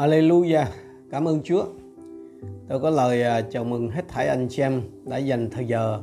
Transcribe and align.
Hallelujah, 0.00 0.66
cảm 1.10 1.28
ơn 1.28 1.40
Chúa. 1.44 1.64
Tôi 2.68 2.80
có 2.80 2.90
lời 2.90 3.22
à, 3.22 3.40
chào 3.50 3.64
mừng 3.64 3.90
hết 3.90 4.08
thảy 4.08 4.28
anh 4.28 4.46
chị 4.50 4.62
em 4.62 4.82
đã 5.04 5.16
dành 5.16 5.50
thời 5.50 5.66
giờ 5.66 6.02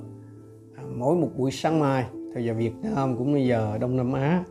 à, 0.75 0.84
mỗi 0.96 1.16
một 1.16 1.30
buổi 1.38 1.52
sáng 1.52 1.80
mai 1.80 2.06
thời 2.34 2.46
giờ 2.46 2.53
Việt 2.53 2.72
Nam 2.84 3.18
cũng 3.18 3.34
như 3.34 3.46
giờ 3.47 3.78
Đông 3.81 3.97
Nam 3.97 4.13
Á 4.13 4.44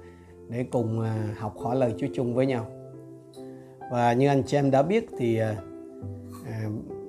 để 0.49 0.65
cùng 0.71 1.01
à, 1.01 1.35
học 1.39 1.59
hỏi 1.59 1.77
lời 1.77 1.95
Chúa 1.99 2.07
chung 2.15 2.35
với 2.35 2.47
nhau. 2.47 2.67
Và 3.93 4.13
như 4.13 4.29
anh 4.29 4.43
chị 4.47 4.57
em 4.57 4.71
đã 4.71 4.83
biết 4.83 5.09
thì 5.19 5.41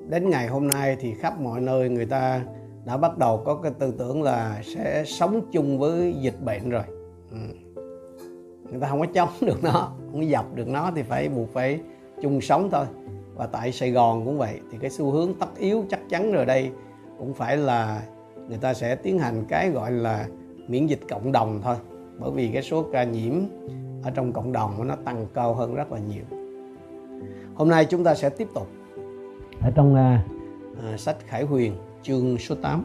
đến 0.09 0.29
ngày 0.29 0.47
hôm 0.47 0.67
nay 0.67 0.97
thì 0.99 1.13
khắp 1.13 1.41
mọi 1.41 1.61
nơi 1.61 1.89
người 1.89 2.05
ta 2.05 2.45
đã 2.85 2.97
bắt 2.97 3.17
đầu 3.17 3.41
có 3.45 3.55
cái 3.55 3.71
tư 3.79 3.93
tưởng 3.97 4.23
là 4.23 4.61
sẽ 4.63 5.03
sống 5.05 5.41
chung 5.51 5.79
với 5.79 6.15
dịch 6.21 6.41
bệnh 6.45 6.69
rồi. 6.69 6.83
Ừ. 7.31 7.37
Người 8.71 8.81
ta 8.81 8.87
không 8.89 8.99
có 8.99 9.05
chống 9.13 9.29
được 9.41 9.63
nó, 9.63 9.71
không 10.11 10.21
có 10.21 10.27
dập 10.27 10.45
được 10.55 10.67
nó 10.67 10.91
thì 10.95 11.03
phải 11.03 11.29
buộc 11.29 11.53
phải 11.53 11.79
chung 12.21 12.41
sống 12.41 12.69
thôi. 12.71 12.85
Và 13.35 13.47
tại 13.47 13.71
Sài 13.71 13.91
Gòn 13.91 14.25
cũng 14.25 14.37
vậy 14.37 14.59
thì 14.71 14.77
cái 14.81 14.89
xu 14.89 15.11
hướng 15.11 15.33
tất 15.33 15.57
yếu 15.57 15.85
chắc 15.89 15.99
chắn 16.09 16.31
rồi 16.31 16.45
đây 16.45 16.71
cũng 17.17 17.33
phải 17.33 17.57
là 17.57 18.01
người 18.49 18.57
ta 18.57 18.73
sẽ 18.73 18.95
tiến 18.95 19.19
hành 19.19 19.45
cái 19.47 19.69
gọi 19.69 19.91
là 19.91 20.27
miễn 20.67 20.87
dịch 20.87 20.99
cộng 21.09 21.31
đồng 21.31 21.61
thôi. 21.63 21.75
Bởi 22.19 22.31
vì 22.31 22.49
cái 22.53 22.61
số 22.61 22.85
ca 22.91 23.03
nhiễm 23.03 23.33
ở 24.03 24.11
trong 24.11 24.33
cộng 24.33 24.51
đồng 24.51 24.87
nó 24.87 24.95
tăng 24.95 25.25
cao 25.33 25.53
hơn 25.53 25.75
rất 25.75 25.91
là 25.91 25.99
nhiều. 25.99 26.23
Hôm 27.55 27.69
nay 27.69 27.85
chúng 27.85 28.03
ta 28.03 28.15
sẽ 28.15 28.29
tiếp 28.29 28.47
tục 28.53 28.67
ở 29.61 29.71
trong 29.75 29.95
uh, 29.95 30.99
sách 30.99 31.17
Khải 31.27 31.43
Huyền 31.43 31.73
chương 32.03 32.37
số 32.37 32.55
8 32.55 32.83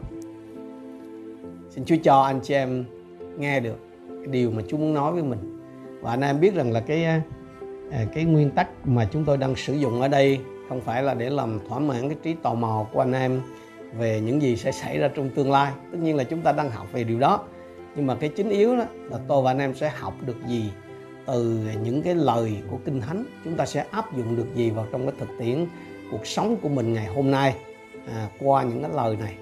xin 1.69 1.85
Chúa 1.85 1.95
cho 2.03 2.21
anh 2.21 2.39
chị 2.43 2.53
em 2.53 2.85
nghe 3.37 3.59
được 3.59 3.77
cái 4.07 4.27
điều 4.27 4.51
mà 4.51 4.61
Chúa 4.67 4.77
muốn 4.77 4.93
nói 4.93 5.13
với 5.13 5.23
mình. 5.23 5.59
Và 6.01 6.11
anh 6.11 6.21
em 6.21 6.39
biết 6.39 6.55
rằng 6.55 6.71
là 6.71 6.79
cái 6.79 7.03
à, 7.05 7.21
À, 7.93 8.05
cái 8.13 8.23
nguyên 8.23 8.51
tắc 8.51 8.87
mà 8.87 9.07
chúng 9.11 9.25
tôi 9.25 9.37
đang 9.37 9.55
sử 9.55 9.73
dụng 9.73 10.01
ở 10.01 10.07
đây 10.07 10.39
không 10.69 10.81
phải 10.81 11.03
là 11.03 11.13
để 11.13 11.29
làm 11.29 11.59
thỏa 11.69 11.79
mãn 11.79 12.01
cái 12.01 12.17
trí 12.23 12.33
tò 12.33 12.53
mò 12.53 12.85
của 12.93 12.99
anh 12.99 13.13
em 13.13 13.41
về 13.97 14.21
những 14.21 14.41
gì 14.41 14.55
sẽ 14.55 14.71
xảy 14.71 14.99
ra 14.99 15.09
trong 15.15 15.29
tương 15.29 15.51
lai. 15.51 15.71
Tất 15.91 15.97
nhiên 16.01 16.15
là 16.15 16.23
chúng 16.23 16.41
ta 16.41 16.51
đang 16.51 16.71
học 16.71 16.87
về 16.91 17.03
điều 17.03 17.19
đó. 17.19 17.43
Nhưng 17.95 18.07
mà 18.07 18.15
cái 18.15 18.29
chính 18.29 18.49
yếu 18.49 18.77
đó 18.77 18.85
là 19.11 19.19
tôi 19.27 19.41
và 19.41 19.51
anh 19.51 19.59
em 19.59 19.75
sẽ 19.75 19.89
học 19.99 20.13
được 20.25 20.47
gì 20.47 20.71
từ 21.25 21.59
những 21.83 22.01
cái 22.01 22.15
lời 22.15 22.57
của 22.71 22.77
kinh 22.85 23.01
thánh. 23.01 23.25
Chúng 23.43 23.55
ta 23.55 23.65
sẽ 23.65 23.85
áp 23.91 24.17
dụng 24.17 24.35
được 24.35 24.47
gì 24.55 24.69
vào 24.69 24.85
trong 24.91 25.01
cái 25.05 25.15
thực 25.19 25.29
tiễn 25.39 25.65
cuộc 26.11 26.27
sống 26.27 26.57
của 26.61 26.69
mình 26.69 26.93
ngày 26.93 27.05
hôm 27.05 27.31
nay 27.31 27.55
à, 28.07 28.29
qua 28.39 28.63
những 28.63 28.81
cái 28.81 28.91
lời 28.95 29.17
này. 29.19 29.35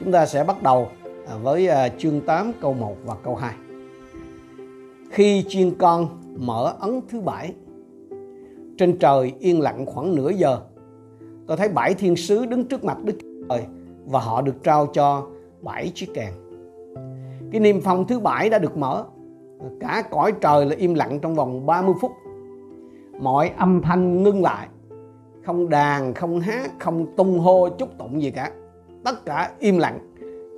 Chúng 0.00 0.12
ta 0.12 0.26
sẽ 0.26 0.44
bắt 0.44 0.62
đầu 0.62 0.88
à, 1.28 1.36
với 1.36 1.68
à, 1.68 1.88
chương 1.98 2.20
8 2.20 2.52
câu 2.60 2.74
1 2.74 2.96
và 3.04 3.14
câu 3.24 3.36
2 3.36 3.54
khi 5.10 5.44
chiên 5.48 5.74
con 5.78 6.19
mở 6.40 6.74
ấn 6.80 7.00
thứ 7.08 7.20
bảy. 7.20 7.54
Trên 8.78 8.98
trời 8.98 9.32
yên 9.38 9.60
lặng 9.60 9.86
khoảng 9.86 10.14
nửa 10.14 10.30
giờ, 10.30 10.58
tôi 11.46 11.56
thấy 11.56 11.68
bảy 11.68 11.94
thiên 11.94 12.16
sứ 12.16 12.46
đứng 12.46 12.64
trước 12.64 12.84
mặt 12.84 13.04
đức 13.04 13.18
trời 13.48 13.64
và 14.06 14.20
họ 14.20 14.42
được 14.42 14.62
trao 14.62 14.86
cho 14.86 15.26
bảy 15.60 15.92
chiếc 15.94 16.14
kèn. 16.14 16.32
Cái 17.52 17.60
niêm 17.60 17.80
phong 17.80 18.06
thứ 18.06 18.20
bảy 18.20 18.50
đã 18.50 18.58
được 18.58 18.76
mở. 18.76 19.04
Cả 19.80 20.02
cõi 20.10 20.32
trời 20.40 20.66
là 20.66 20.76
im 20.76 20.94
lặng 20.94 21.18
trong 21.22 21.34
vòng 21.34 21.66
30 21.66 21.94
phút. 22.00 22.12
Mọi 23.20 23.50
âm 23.56 23.82
thanh 23.82 24.22
ngưng 24.22 24.42
lại. 24.42 24.68
Không 25.46 25.68
đàn, 25.68 26.14
không 26.14 26.40
hát, 26.40 26.70
không 26.78 27.16
tung 27.16 27.38
hô 27.38 27.68
chúc 27.68 27.98
tụng 27.98 28.22
gì 28.22 28.30
cả. 28.30 28.52
Tất 29.04 29.24
cả 29.24 29.50
im 29.58 29.78
lặng, 29.78 29.98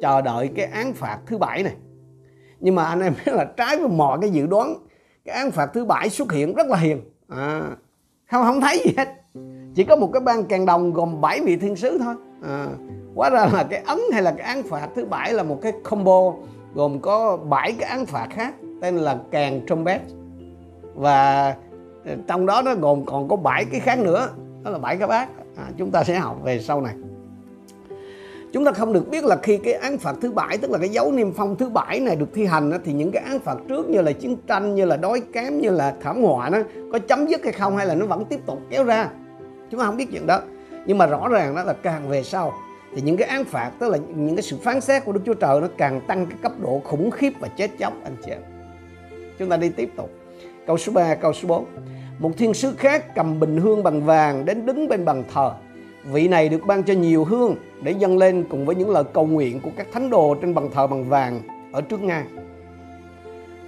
chờ 0.00 0.20
đợi 0.20 0.49
cái 0.55 0.67
án 0.67 0.93
phạt 0.93 1.19
thứ 1.26 1.38
bảy 1.38 1.62
này. 1.62 1.75
Nhưng 2.61 2.75
mà 2.75 2.84
anh 2.84 3.00
em 3.00 3.12
biết 3.26 3.32
là 3.34 3.44
trái 3.44 3.76
với 3.76 3.88
mọi 3.88 4.19
cái 4.20 4.31
dự 4.31 4.46
đoán 4.46 4.75
cái 5.25 5.35
án 5.35 5.51
phạt 5.51 5.71
thứ 5.75 5.85
bảy 5.85 6.11
xuất 6.11 6.33
hiện 6.33 6.55
rất 6.55 6.67
là 6.67 6.77
hiền. 6.77 7.01
À, 7.29 7.63
không 8.31 8.45
không 8.45 8.61
thấy 8.61 8.83
gì 8.85 8.95
hết. 8.97 9.09
Chỉ 9.75 9.85
có 9.85 9.97
một 9.97 10.11
cái 10.13 10.21
ban 10.21 10.45
càng 10.45 10.67
đồng 10.67 10.93
gồm 10.93 11.21
7 11.21 11.41
vị 11.41 11.57
thiên 11.57 11.77
sứ 11.77 11.99
thôi. 11.99 12.15
À, 12.43 12.67
quá 13.15 13.31
ra 13.31 13.47
là 13.53 13.65
cái 13.71 13.83
ấn 13.87 13.99
hay 14.13 14.23
là 14.23 14.35
cái 14.39 14.47
án 14.47 14.63
phạt 14.63 14.89
thứ 14.97 15.05
bảy 15.05 15.33
là 15.33 15.43
một 15.43 15.59
cái 15.63 15.73
combo 15.85 16.33
gồm 16.75 17.01
có 17.01 17.37
7 17.37 17.73
cái 17.73 17.89
án 17.91 18.07
phạt 18.07 18.27
khác 18.31 18.55
tên 18.81 18.97
là 18.97 19.19
càng 19.31 19.61
trumpet 19.67 20.01
và 20.95 21.55
ờ, 22.05 22.17
trong 22.27 22.47
đó 22.47 22.63
nó 22.65 22.75
gồm 22.75 23.05
còn 23.05 23.29
có 23.29 23.37
7 23.37 23.65
cái 23.65 23.81
khác 23.81 23.99
nữa 23.99 24.29
đó 24.63 24.71
là 24.71 24.79
bảy 24.79 24.97
cái 24.97 25.09
bát 25.09 25.29
à, 25.57 25.65
chúng 25.77 25.91
ta 25.91 26.05
sẽ 26.05 26.19
học 26.19 26.39
về 26.45 26.59
sau 26.59 26.81
này 26.81 26.95
chúng 28.53 28.65
ta 28.65 28.73
không 28.73 28.93
được 28.93 29.09
biết 29.11 29.25
là 29.25 29.37
khi 29.43 29.57
cái 29.57 29.73
án 29.73 29.99
phạt 29.99 30.17
thứ 30.21 30.33
bảy 30.33 30.59
tức 30.59 30.71
là 30.71 30.79
cái 30.79 30.89
dấu 30.89 31.13
niêm 31.13 31.33
phong 31.33 31.57
thứ 31.57 31.69
bảy 31.69 32.01
này 32.01 32.17
được 32.17 32.29
thi 32.35 32.45
hành 32.45 32.73
thì 32.85 32.93
những 32.93 33.13
cái 33.13 33.23
án 33.23 33.41
phạt 33.41 33.57
trước 33.69 33.89
như 33.89 34.01
là 34.01 34.13
chiến 34.13 34.37
tranh 34.47 34.75
như 34.75 34.85
là 34.85 34.97
đói 34.97 35.23
kém 35.33 35.61
như 35.61 35.71
là 35.71 35.95
thảm 36.01 36.23
họa 36.23 36.49
nó 36.49 36.59
có 36.93 36.99
chấm 36.99 37.27
dứt 37.27 37.45
hay 37.45 37.53
không 37.53 37.77
hay 37.77 37.87
là 37.87 37.95
nó 37.95 38.07
vẫn 38.07 38.25
tiếp 38.25 38.41
tục 38.47 38.59
kéo 38.71 38.85
ra 38.85 39.09
chúng 39.71 39.81
ta 39.81 39.87
không 39.87 39.97
biết 39.97 40.07
chuyện 40.11 40.27
đó 40.27 40.41
nhưng 40.87 40.99
mà 40.99 41.07
rõ 41.07 41.29
ràng 41.29 41.55
đó 41.55 41.65
là 41.65 41.73
càng 41.73 42.09
về 42.09 42.23
sau 42.23 42.53
thì 42.95 43.03
những 43.03 43.17
cái 43.17 43.29
án 43.29 43.45
phạt 43.45 43.71
tức 43.79 43.89
là 43.89 43.99
những 44.17 44.37
cái 44.37 44.43
sự 44.43 44.57
phán 44.63 44.81
xét 44.81 45.05
của 45.05 45.13
Đức 45.13 45.21
Chúa 45.27 45.35
Trời 45.35 45.61
nó 45.61 45.69
càng 45.77 46.01
tăng 46.07 46.27
cái 46.27 46.39
cấp 46.43 46.53
độ 46.61 46.81
khủng 46.85 47.11
khiếp 47.11 47.33
và 47.41 47.49
chết 47.49 47.71
chóc 47.79 47.93
anh 48.05 48.17
chị 48.25 48.31
em. 48.31 48.41
Chúng 49.39 49.49
ta 49.49 49.57
đi 49.57 49.69
tiếp 49.69 49.91
tục. 49.97 50.11
Câu 50.67 50.79
số 50.79 50.93
3, 50.93 51.15
câu 51.15 51.33
số 51.33 51.49
4. 51.49 51.67
Một 52.19 52.31
thiên 52.39 52.55
sứ 52.55 52.75
khác 52.79 53.15
cầm 53.15 53.41
bình 53.41 53.57
hương 53.57 53.83
bằng 53.83 54.03
vàng 54.05 54.45
đến 54.45 54.67
đứng 54.67 54.89
bên 54.89 55.05
bàn 55.05 55.25
thờ 55.35 55.53
vị 56.05 56.29
này 56.29 56.49
được 56.49 56.67
ban 56.67 56.83
cho 56.83 56.95
nhiều 56.95 57.25
hương 57.25 57.55
để 57.83 57.93
dâng 57.93 58.19
lên 58.19 58.45
cùng 58.51 58.67
với 58.67 58.75
những 58.75 58.91
lời 58.91 59.05
cầu 59.13 59.27
nguyện 59.27 59.61
của 59.61 59.71
các 59.77 59.87
thánh 59.93 60.11
đồ 60.11 60.35
trên 60.35 60.55
bàn 60.55 60.69
thờ 60.73 60.87
bằng 60.87 61.09
vàng 61.09 61.41
ở 61.73 61.81
trước 61.81 62.03
ngang. 62.03 62.27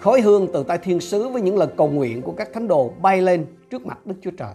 Khói 0.00 0.20
hương 0.20 0.48
từ 0.52 0.62
tay 0.62 0.78
thiên 0.78 1.00
sứ 1.00 1.28
với 1.28 1.42
những 1.42 1.58
lời 1.58 1.68
cầu 1.76 1.88
nguyện 1.88 2.22
của 2.22 2.32
các 2.32 2.52
thánh 2.52 2.68
đồ 2.68 2.92
bay 3.02 3.22
lên 3.22 3.46
trước 3.70 3.86
mặt 3.86 4.06
Đức 4.06 4.14
Chúa 4.20 4.30
Trời. 4.30 4.52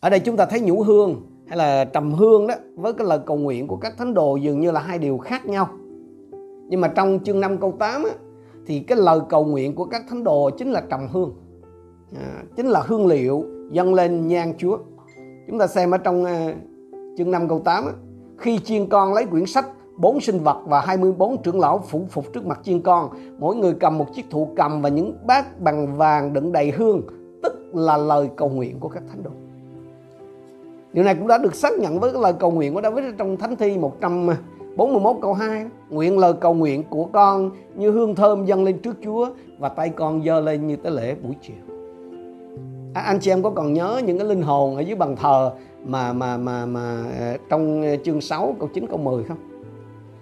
Ở 0.00 0.10
đây 0.10 0.20
chúng 0.20 0.36
ta 0.36 0.46
thấy 0.46 0.60
nhũ 0.60 0.82
hương 0.82 1.22
hay 1.46 1.58
là 1.58 1.84
trầm 1.84 2.12
hương 2.12 2.46
đó 2.46 2.54
với 2.74 2.92
cái 2.92 3.06
lời 3.06 3.18
cầu 3.26 3.36
nguyện 3.36 3.66
của 3.66 3.76
các 3.76 3.94
thánh 3.98 4.14
đồ 4.14 4.36
dường 4.36 4.60
như 4.60 4.70
là 4.70 4.80
hai 4.80 4.98
điều 4.98 5.18
khác 5.18 5.46
nhau. 5.46 5.68
Nhưng 6.68 6.80
mà 6.80 6.88
trong 6.88 7.18
chương 7.24 7.40
5 7.40 7.58
câu 7.58 7.76
8 7.78 8.04
á, 8.04 8.10
thì 8.66 8.80
cái 8.80 8.98
lời 8.98 9.20
cầu 9.28 9.44
nguyện 9.44 9.74
của 9.74 9.84
các 9.84 10.02
thánh 10.08 10.24
đồ 10.24 10.50
chính 10.50 10.70
là 10.70 10.82
trầm 10.90 11.08
hương. 11.12 11.34
À, 12.16 12.42
chính 12.56 12.66
là 12.66 12.82
hương 12.86 13.06
liệu 13.06 13.44
dâng 13.70 13.94
lên 13.94 14.26
nhang 14.26 14.54
Chúa. 14.58 14.78
Chúng 15.48 15.58
ta 15.58 15.66
xem 15.66 15.90
ở 15.90 15.98
trong 15.98 16.24
ờ, 16.24 16.52
chương 17.18 17.30
5 17.30 17.48
câu 17.48 17.58
8 17.58 17.84
Khi 18.38 18.58
chiên 18.58 18.86
con 18.86 19.14
lấy 19.14 19.26
quyển 19.26 19.46
sách 19.46 19.66
bốn 19.96 20.20
sinh 20.20 20.38
vật 20.38 20.60
và 20.64 20.80
24 20.80 21.42
trưởng 21.42 21.60
lão 21.60 21.84
phủ 21.88 22.06
phục 22.10 22.32
trước 22.32 22.46
mặt 22.46 22.60
chiên 22.62 22.80
con, 22.80 23.10
Mỗi 23.38 23.56
người 23.56 23.74
cầm 23.80 23.98
một 23.98 24.14
chiếc 24.14 24.30
thụ 24.30 24.48
cầm 24.56 24.82
và 24.82 24.88
những 24.88 25.16
bát 25.26 25.60
bằng 25.60 25.96
vàng 25.96 26.32
đựng 26.32 26.52
đầy 26.52 26.70
hương, 26.70 27.02
Tức 27.42 27.52
là 27.74 27.96
lời 27.96 28.30
cầu 28.36 28.48
nguyện 28.48 28.80
của 28.80 28.88
các 28.88 29.02
thánh 29.08 29.22
đồ. 29.22 29.30
Điều 30.92 31.04
này 31.04 31.14
cũng 31.14 31.26
đã 31.26 31.38
được 31.38 31.54
xác 31.54 31.78
nhận 31.78 32.00
với 32.00 32.12
cái 32.12 32.22
lời 32.22 32.32
cầu 32.32 32.50
nguyện 32.50 32.74
của 32.74 32.82
David 32.82 33.04
trong 33.18 33.36
Thánh 33.36 33.56
Thi 33.56 33.78
141 33.78 35.16
câu 35.22 35.34
2 35.34 35.66
Nguyện 35.90 36.18
lời 36.18 36.32
cầu 36.40 36.54
nguyện 36.54 36.82
của 36.90 37.04
con 37.04 37.50
như 37.74 37.90
hương 37.90 38.14
thơm 38.14 38.44
dâng 38.44 38.64
lên 38.64 38.78
trước 38.78 38.96
Chúa 39.04 39.28
Và 39.58 39.68
tay 39.68 39.88
con 39.88 40.24
dơ 40.24 40.40
lên 40.40 40.66
như 40.66 40.76
tế 40.76 40.90
lễ 40.90 41.14
buổi 41.22 41.34
chiều 41.42 41.75
à, 42.96 43.00
anh 43.00 43.18
chị 43.20 43.30
em 43.30 43.42
có 43.42 43.50
còn 43.50 43.72
nhớ 43.72 44.00
những 44.04 44.18
cái 44.18 44.26
linh 44.26 44.42
hồn 44.42 44.76
ở 44.76 44.80
dưới 44.80 44.94
bàn 44.94 45.16
thờ 45.16 45.52
mà 45.84 46.12
mà 46.12 46.36
mà 46.36 46.66
mà 46.66 47.04
ờ, 47.18 47.36
trong 47.48 47.82
ờ, 47.82 47.96
chương 48.04 48.20
6 48.20 48.56
câu 48.58 48.68
9 48.74 48.86
câu 48.86 48.98
10 48.98 49.24
không? 49.24 49.36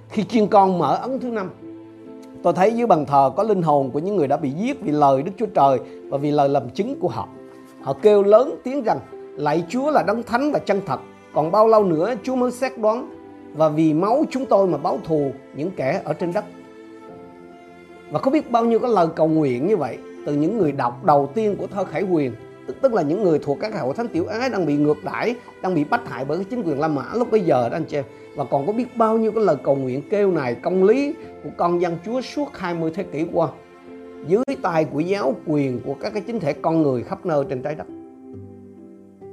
Khi 0.09 0.25
chiên 0.25 0.47
con 0.47 0.79
mở 0.79 0.97
ấn 0.97 1.21
thứ 1.21 1.31
năm 1.31 1.50
Tôi 2.43 2.53
thấy 2.53 2.73
dưới 2.73 2.87
bàn 2.87 3.06
thờ 3.06 3.31
có 3.37 3.43
linh 3.43 3.62
hồn 3.62 3.91
của 3.91 3.99
những 3.99 4.17
người 4.17 4.29
đã 4.29 4.37
bị 4.37 4.50
giết 4.50 4.81
vì 4.82 4.93
lời 4.93 5.23
Đức 5.23 5.32
Chúa 5.37 5.47
Trời 5.47 5.79
và 6.09 6.19
vì 6.19 6.31
lời 6.31 6.49
làm 6.49 6.71
chứng 6.71 7.00
của 7.00 7.09
họ. 7.09 7.29
Họ 7.82 7.93
kêu 8.03 8.23
lớn 8.23 8.55
tiếng 8.65 8.82
rằng 8.82 8.99
lạy 9.37 9.65
Chúa 9.69 9.91
là 9.91 10.03
đấng 10.03 10.23
thánh 10.23 10.53
và 10.53 10.59
chân 10.59 10.81
thật. 10.87 11.00
Còn 11.35 11.50
bao 11.50 11.69
lâu 11.69 11.85
nữa 11.85 12.15
Chúa 12.23 12.37
mới 12.37 12.50
xét 12.50 12.79
đoán 12.79 13.15
và 13.55 13.69
vì 13.69 13.94
máu 13.94 14.25
chúng 14.31 14.47
tôi 14.47 14.67
mà 14.67 14.79
báo 14.79 14.99
thù 15.05 15.31
những 15.56 15.70
kẻ 15.77 16.00
ở 16.05 16.12
trên 16.12 16.32
đất. 16.32 16.44
Và 18.11 18.19
có 18.19 18.31
biết 18.31 18.50
bao 18.50 18.65
nhiêu 18.65 18.79
cái 18.79 18.91
lời 18.91 19.06
cầu 19.17 19.29
nguyện 19.29 19.67
như 19.67 19.77
vậy 19.77 19.99
từ 20.27 20.35
những 20.35 20.59
người 20.59 20.73
đọc 20.73 21.05
đầu 21.05 21.31
tiên 21.35 21.56
của 21.59 21.67
thơ 21.67 21.85
Khải 21.85 22.03
Huyền 22.03 22.32
tức, 22.66 22.76
tức 22.81 22.94
là 22.94 23.02
những 23.02 23.22
người 23.22 23.38
thuộc 23.38 23.58
các 23.61 23.81
hội 23.81 23.94
thánh 23.94 24.08
tiểu 24.08 24.26
ái 24.26 24.50
đang 24.50 24.66
bị 24.66 24.76
ngược 24.76 25.05
đãi 25.05 25.34
đang 25.62 25.75
bị 25.75 25.84
bắt 25.84 26.08
hại 26.08 26.25
bởi 26.25 26.38
cái 26.38 26.46
chính 26.50 26.62
quyền 26.62 26.81
La 26.81 26.88
Mã 26.88 27.05
lúc 27.14 27.31
bây 27.31 27.40
giờ 27.40 27.69
đó 27.69 27.76
anh 27.76 27.84
chị 27.84 27.96
em. 27.96 28.05
Và 28.37 28.44
còn 28.44 28.66
có 28.66 28.72
biết 28.72 28.96
bao 28.96 29.19
nhiêu 29.19 29.32
cái 29.32 29.44
lời 29.44 29.56
cầu 29.62 29.76
nguyện 29.76 30.02
kêu 30.11 30.31
này 30.31 30.55
công 30.55 30.84
lý 30.84 31.14
của 31.44 31.50
con 31.56 31.81
dân 31.81 31.96
Chúa 32.05 32.20
suốt 32.20 32.49
20 32.52 32.93
thế 32.94 33.02
kỷ 33.02 33.26
qua. 33.32 33.49
Dưới 34.26 34.44
tay 34.62 34.84
của 34.84 35.00
giáo 35.00 35.34
quyền 35.46 35.81
của 35.81 35.94
các 36.00 36.12
cái 36.12 36.22
chính 36.26 36.40
thể 36.40 36.52
con 36.52 36.82
người 36.82 37.02
khắp 37.02 37.26
nơi 37.26 37.44
trên 37.49 37.62
trái 37.62 37.75
đất. 37.75 37.87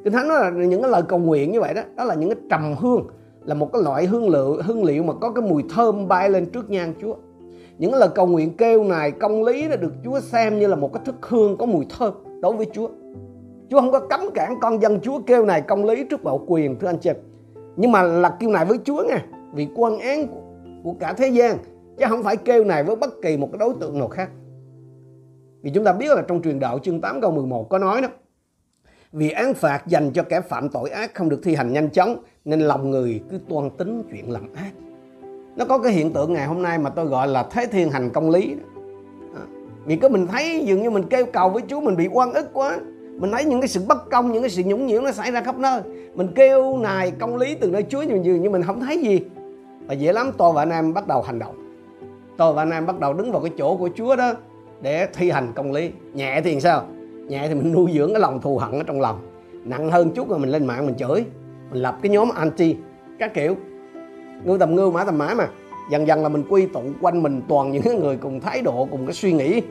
Kinh 0.03 0.13
Thánh 0.13 0.27
nói 0.27 0.39
là 0.41 0.49
những 0.49 0.81
cái 0.81 0.91
lời 0.91 1.01
cầu 1.07 1.19
nguyện 1.19 1.51
như 1.51 1.61
vậy 1.61 1.73
đó 1.73 1.81
đó 1.95 2.03
là 2.03 2.15
những 2.15 2.29
cái 2.29 2.39
trầm 2.49 2.75
hương 2.79 3.07
là 3.43 3.55
một 3.55 3.73
cái 3.73 3.81
loại 3.81 4.05
hương 4.05 4.29
liệu 4.29 4.61
hương 4.63 4.83
liệu 4.83 5.03
mà 5.03 5.13
có 5.13 5.31
cái 5.31 5.41
mùi 5.49 5.63
thơm 5.69 6.07
bay 6.07 6.29
lên 6.29 6.45
trước 6.45 6.69
nhan 6.69 6.93
Chúa. 7.01 7.15
Những 7.77 7.93
lời 7.93 8.09
cầu 8.15 8.27
nguyện 8.27 8.57
kêu 8.57 8.83
này 8.83 9.11
công 9.11 9.43
lý 9.43 9.67
đã 9.67 9.75
được 9.75 9.93
Chúa 10.03 10.19
xem 10.19 10.59
như 10.59 10.67
là 10.67 10.75
một 10.75 10.93
cái 10.93 11.03
thức 11.05 11.15
hương 11.21 11.57
có 11.57 11.65
mùi 11.65 11.85
thơm 11.97 12.13
đối 12.41 12.55
với 12.55 12.67
Chúa. 12.73 12.89
Chúa 13.69 13.81
không 13.81 13.91
có 13.91 13.99
cấm 13.99 14.21
cản 14.33 14.59
con 14.61 14.81
dân 14.81 14.99
Chúa 14.99 15.19
kêu 15.19 15.45
này 15.45 15.61
công 15.61 15.85
lý 15.85 16.03
trước 16.03 16.23
bạo 16.23 16.43
quyền 16.47 16.79
thưa 16.79 16.87
anh 16.87 16.97
chị. 16.97 17.11
Nhưng 17.75 17.91
mà 17.91 18.03
là 18.03 18.29
kêu 18.39 18.49
này 18.49 18.65
với 18.65 18.77
Chúa 18.83 19.03
nha 19.03 19.25
vì 19.53 19.67
quan 19.75 19.99
án 19.99 20.27
của, 20.27 20.41
của 20.83 20.93
cả 20.99 21.13
thế 21.13 21.27
gian 21.27 21.57
chứ 21.97 22.05
không 22.09 22.23
phải 22.23 22.37
kêu 22.37 22.63
này 22.63 22.83
với 22.83 22.95
bất 22.95 23.21
kỳ 23.21 23.37
một 23.37 23.49
cái 23.51 23.59
đối 23.59 23.73
tượng 23.79 23.99
nào 23.99 24.07
khác. 24.07 24.29
Vì 25.61 25.71
chúng 25.71 25.83
ta 25.83 25.93
biết 25.93 26.15
là 26.15 26.21
trong 26.27 26.41
truyền 26.41 26.59
đạo 26.59 26.79
chương 26.79 27.01
8 27.01 27.21
câu 27.21 27.31
11 27.31 27.69
có 27.69 27.79
nói 27.79 28.01
đó 28.01 28.07
vì 29.11 29.29
án 29.29 29.53
phạt 29.53 29.87
dành 29.87 30.11
cho 30.13 30.23
kẻ 30.23 30.41
phạm 30.41 30.69
tội 30.69 30.89
ác 30.89 31.15
không 31.15 31.29
được 31.29 31.39
thi 31.43 31.55
hành 31.55 31.73
nhanh 31.73 31.89
chóng 31.89 32.23
nên 32.45 32.59
lòng 32.59 32.91
người 32.91 33.21
cứ 33.29 33.39
toan 33.49 33.69
tính 33.69 34.03
chuyện 34.11 34.31
làm 34.31 34.53
ác. 34.53 34.71
Nó 35.55 35.65
có 35.65 35.77
cái 35.77 35.91
hiện 35.91 36.13
tượng 36.13 36.33
ngày 36.33 36.45
hôm 36.45 36.61
nay 36.61 36.77
mà 36.77 36.89
tôi 36.89 37.05
gọi 37.05 37.27
là 37.27 37.43
thế 37.51 37.65
thiên 37.65 37.89
hành 37.89 38.09
công 38.09 38.29
lý 38.29 38.55
đó. 38.55 38.80
Vì 39.85 39.95
có 39.95 40.09
mình 40.09 40.27
thấy, 40.27 40.63
dường 40.65 40.81
như 40.81 40.89
mình 40.89 41.03
kêu 41.09 41.25
cầu 41.25 41.49
với 41.49 41.63
Chúa, 41.67 41.81
mình 41.81 41.95
bị 41.97 42.07
oan 42.11 42.33
ức 42.33 42.49
quá. 42.53 42.79
Mình 43.17 43.31
thấy 43.31 43.45
những 43.45 43.61
cái 43.61 43.67
sự 43.67 43.81
bất 43.87 44.09
công, 44.11 44.31
những 44.31 44.41
cái 44.41 44.49
sự 44.49 44.63
nhũng 44.65 44.85
nhiễu 44.85 45.01
nó 45.01 45.11
xảy 45.11 45.31
ra 45.31 45.41
khắp 45.41 45.57
nơi. 45.57 45.81
Mình 46.15 46.27
kêu 46.35 46.77
nài 46.77 47.11
công 47.11 47.37
lý 47.37 47.55
từ 47.55 47.69
nơi 47.69 47.85
Chúa, 47.89 48.01
nhưng 48.01 48.25
dường 48.25 48.41
như 48.41 48.49
mình 48.49 48.63
không 48.63 48.79
thấy 48.79 48.97
gì. 48.97 49.19
Và 49.87 49.93
dễ 49.93 50.13
lắm 50.13 50.31
tôi 50.37 50.53
và 50.53 50.61
anh 50.61 50.69
em 50.69 50.93
bắt 50.93 51.07
đầu 51.07 51.21
hành 51.21 51.39
động. 51.39 51.55
Tôi 52.37 52.53
và 52.53 52.61
anh 52.61 52.71
em 52.71 52.85
bắt 52.85 52.99
đầu 52.99 53.13
đứng 53.13 53.31
vào 53.31 53.41
cái 53.41 53.51
chỗ 53.57 53.77
của 53.77 53.89
Chúa 53.95 54.15
đó 54.15 54.33
để 54.81 55.07
thi 55.13 55.29
hành 55.29 55.47
công 55.55 55.71
lý. 55.71 55.91
Nhẹ 56.13 56.41
thì 56.43 56.59
sao? 56.59 56.83
Nhẹ 57.27 57.47
thì 57.47 57.55
mình 57.55 57.73
nuôi 57.73 57.91
dưỡng 57.93 58.13
cái 58.13 58.19
lòng 58.19 58.41
thù 58.41 58.57
hận 58.57 58.71
ở 58.71 58.83
trong 58.83 59.01
lòng. 59.01 59.19
Nặng 59.63 59.91
hơn 59.91 60.11
chút 60.11 60.29
rồi 60.29 60.39
mình 60.39 60.49
lên 60.49 60.67
mạng 60.67 60.85
mình 60.85 60.95
chửi. 60.95 61.25
Mình 61.71 61.81
lập 61.81 61.97
cái 62.01 62.09
nhóm 62.09 62.29
anti 62.35 62.75
các 63.19 63.33
kiểu. 63.33 63.55
Ngưu 64.43 64.57
tầm 64.57 64.75
ngưu, 64.75 64.91
mã 64.91 65.03
tầm 65.03 65.17
mã 65.17 65.33
mà 65.33 65.47
dần 65.89 66.07
dần 66.07 66.23
là 66.23 66.29
mình 66.29 66.43
quy 66.49 66.65
tụ 66.65 66.81
quanh 67.01 67.23
mình 67.23 67.41
toàn 67.47 67.71
những 67.71 67.99
người 67.99 68.17
cùng 68.17 68.39
thái 68.39 68.61
độ, 68.61 68.87
cùng 68.91 69.05
cái 69.05 69.13
suy 69.13 69.33
nghĩ. 69.33 69.61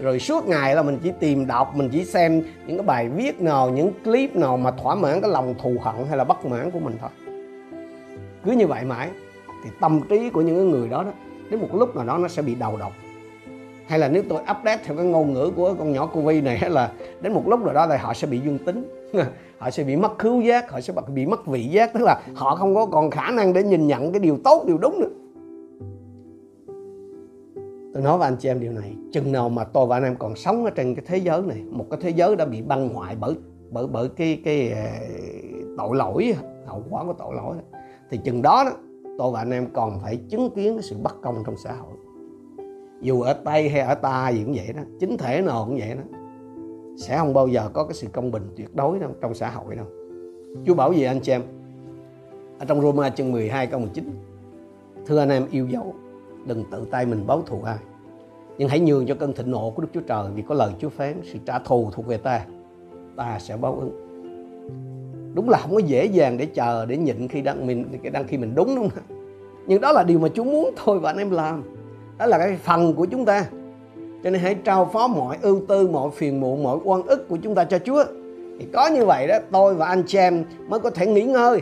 Rồi 0.00 0.18
suốt 0.20 0.46
ngày 0.46 0.74
là 0.74 0.82
mình 0.82 0.98
chỉ 1.02 1.12
tìm 1.20 1.46
đọc, 1.46 1.76
mình 1.76 1.88
chỉ 1.92 2.04
xem 2.04 2.42
những 2.66 2.76
cái 2.76 2.86
bài 2.86 3.08
viết 3.08 3.40
nào, 3.40 3.70
những 3.70 3.92
clip 4.04 4.36
nào 4.36 4.56
mà 4.56 4.70
thỏa 4.70 4.94
mãn 4.94 5.20
cái 5.20 5.30
lòng 5.30 5.54
thù 5.62 5.76
hận 5.82 5.94
hay 6.08 6.16
là 6.16 6.24
bất 6.24 6.46
mãn 6.46 6.70
của 6.70 6.78
mình 6.78 6.94
thôi. 7.00 7.10
Cứ 8.44 8.52
như 8.52 8.66
vậy 8.66 8.84
mãi, 8.84 9.08
thì 9.64 9.70
tâm 9.80 10.00
trí 10.08 10.30
của 10.30 10.40
những 10.40 10.70
người 10.70 10.88
đó 10.88 11.02
đó, 11.02 11.10
đến 11.50 11.60
một 11.60 11.74
lúc 11.74 11.96
nào 11.96 12.04
đó 12.04 12.18
nó 12.18 12.28
sẽ 12.28 12.42
bị 12.42 12.54
đầu 12.54 12.76
độc. 12.76 12.92
Hay 13.86 13.98
là 13.98 14.08
nếu 14.08 14.22
tôi 14.28 14.40
update 14.40 14.82
theo 14.84 14.96
cái 14.96 15.06
ngôn 15.06 15.32
ngữ 15.32 15.50
của 15.56 15.74
con 15.78 15.92
nhỏ 15.92 16.06
covid 16.06 16.44
này 16.44 16.70
là 16.70 16.92
đến 17.20 17.32
một 17.32 17.48
lúc 17.48 17.60
nào 17.60 17.74
đó 17.74 17.86
thì 17.90 17.96
họ 17.96 18.14
sẽ 18.14 18.26
bị 18.26 18.38
dương 18.38 18.58
tính, 18.58 19.08
họ 19.58 19.70
sẽ 19.70 19.84
bị 19.84 19.96
mất 19.96 20.18
khứu 20.18 20.40
giác, 20.40 20.70
họ 20.70 20.80
sẽ 20.80 20.92
bị 21.14 21.26
mất 21.26 21.46
vị 21.46 21.64
giác. 21.64 21.92
Tức 21.92 22.02
là 22.02 22.20
họ 22.34 22.56
không 22.56 22.74
có 22.74 22.86
còn 22.86 23.10
khả 23.10 23.30
năng 23.30 23.52
để 23.52 23.62
nhìn 23.62 23.86
nhận 23.86 24.12
cái 24.12 24.20
điều 24.20 24.38
tốt, 24.44 24.64
điều 24.66 24.78
đúng 24.78 25.00
nữa 25.00 25.23
tôi 27.94 28.02
nói 28.02 28.18
với 28.18 28.28
anh 28.28 28.36
chị 28.36 28.48
em 28.48 28.60
điều 28.60 28.72
này 28.72 28.96
chừng 29.12 29.32
nào 29.32 29.48
mà 29.48 29.64
tôi 29.64 29.86
và 29.86 29.96
anh 29.96 30.04
em 30.04 30.16
còn 30.16 30.36
sống 30.36 30.64
ở 30.64 30.70
trên 30.70 30.94
cái 30.94 31.04
thế 31.08 31.18
giới 31.18 31.42
này 31.42 31.62
một 31.70 31.86
cái 31.90 32.00
thế 32.02 32.10
giới 32.10 32.36
đã 32.36 32.44
bị 32.44 32.62
băng 32.62 32.88
hoại 32.88 33.16
bởi 33.20 33.34
bởi 33.70 33.86
bởi 33.86 34.08
cái 34.08 34.40
cái 34.44 34.70
ờ, 34.70 34.86
tội 35.78 35.96
lỗi 35.96 36.34
hậu 36.66 36.84
quả 36.90 37.04
của 37.04 37.12
tội 37.12 37.34
lỗi 37.34 37.56
thì 38.10 38.20
chừng 38.24 38.42
đó, 38.42 38.64
đó 38.64 38.72
tôi 39.18 39.32
và 39.32 39.38
anh 39.38 39.50
em 39.50 39.66
còn 39.72 40.00
phải 40.02 40.16
chứng 40.16 40.50
kiến 40.50 40.74
cái 40.74 40.82
sự 40.82 40.96
bất 41.02 41.22
công 41.22 41.42
trong 41.46 41.56
xã 41.56 41.72
hội. 41.72 41.92
Dù 43.00 43.20
ở 43.20 43.32
tây 43.32 43.68
hay 43.68 43.80
ở 43.80 43.94
ta 43.94 44.28
gì 44.28 44.44
cũng 44.44 44.54
vậy 44.54 44.72
đó 44.76 44.82
chính 45.00 45.16
thể 45.16 45.42
nào 45.42 45.64
cũng 45.64 45.78
vậy 45.78 45.94
đó 45.94 46.02
sẽ 46.96 47.18
không 47.18 47.34
bao 47.34 47.48
giờ 47.48 47.70
có 47.72 47.84
cái 47.84 47.94
sự 47.94 48.06
công 48.12 48.30
bình 48.30 48.42
tuyệt 48.56 48.76
đối 48.76 48.98
đâu 48.98 49.10
trong 49.20 49.34
xã 49.34 49.50
hội 49.50 49.76
đâu. 49.76 49.86
Chúa 50.66 50.74
bảo 50.74 50.92
gì 50.92 51.04
anh 51.04 51.20
chị 51.20 51.32
em? 51.32 51.42
Ở 52.58 52.64
trong 52.64 52.80
Roma 52.80 53.10
chương 53.10 53.32
12 53.32 53.66
câu 53.66 53.80
19 53.80 54.10
thưa 55.06 55.18
anh 55.18 55.28
em 55.28 55.46
yêu 55.50 55.66
dấu 55.66 55.94
đừng 56.46 56.64
tự 56.70 56.86
tay 56.90 57.06
mình 57.06 57.26
báo 57.26 57.42
thù 57.46 57.62
ai. 57.64 57.78
Nhưng 58.58 58.68
hãy 58.68 58.80
nhường 58.80 59.06
cho 59.06 59.14
cơn 59.14 59.32
thịnh 59.32 59.50
nộ 59.50 59.70
của 59.70 59.82
Đức 59.82 59.88
Chúa 59.94 60.00
Trời 60.00 60.26
vì 60.34 60.42
có 60.48 60.54
lời 60.54 60.72
Chúa 60.78 60.88
phán, 60.88 61.20
sự 61.32 61.38
trả 61.46 61.58
thù 61.58 61.90
thuộc 61.92 62.06
về 62.06 62.16
ta 62.16 62.44
ta 63.16 63.38
sẽ 63.38 63.56
báo 63.56 63.74
ứng. 63.74 64.00
Đúng 65.34 65.50
là 65.50 65.58
không 65.58 65.74
có 65.74 65.78
dễ 65.78 66.04
dàng 66.04 66.36
để 66.38 66.46
chờ, 66.46 66.86
để 66.86 66.96
nhịn 66.96 67.28
khi 67.28 67.42
đang 67.42 67.66
mình 67.66 67.84
đang 68.12 68.26
khi 68.26 68.36
mình 68.36 68.54
đúng 68.54 68.76
đúng 68.76 68.88
không? 68.88 69.04
Nhưng 69.66 69.80
đó 69.80 69.92
là 69.92 70.02
điều 70.02 70.18
mà 70.18 70.28
Chúa 70.34 70.44
muốn 70.44 70.70
thôi 70.76 70.98
và 70.98 71.10
anh 71.10 71.18
em 71.18 71.30
làm. 71.30 71.62
Đó 72.18 72.26
là 72.26 72.38
cái 72.38 72.56
phần 72.56 72.94
của 72.94 73.06
chúng 73.06 73.24
ta. 73.24 73.46
Cho 74.24 74.30
nên 74.30 74.40
hãy 74.40 74.54
trao 74.54 74.90
phó 74.92 75.08
mọi 75.08 75.36
ưu 75.42 75.60
tư, 75.68 75.88
mọi 75.88 76.10
phiền 76.10 76.40
muộn, 76.40 76.62
mọi 76.62 76.78
oan 76.84 77.02
ức 77.02 77.28
của 77.28 77.36
chúng 77.36 77.54
ta 77.54 77.64
cho 77.64 77.78
Chúa. 77.78 78.04
Thì 78.58 78.66
có 78.72 78.86
như 78.86 79.04
vậy 79.04 79.26
đó, 79.26 79.38
tôi 79.52 79.74
và 79.74 79.86
anh 79.86 80.02
chị 80.06 80.18
em 80.18 80.44
mới 80.68 80.80
có 80.80 80.90
thể 80.90 81.06
nghỉ 81.06 81.22
ngơi, 81.22 81.60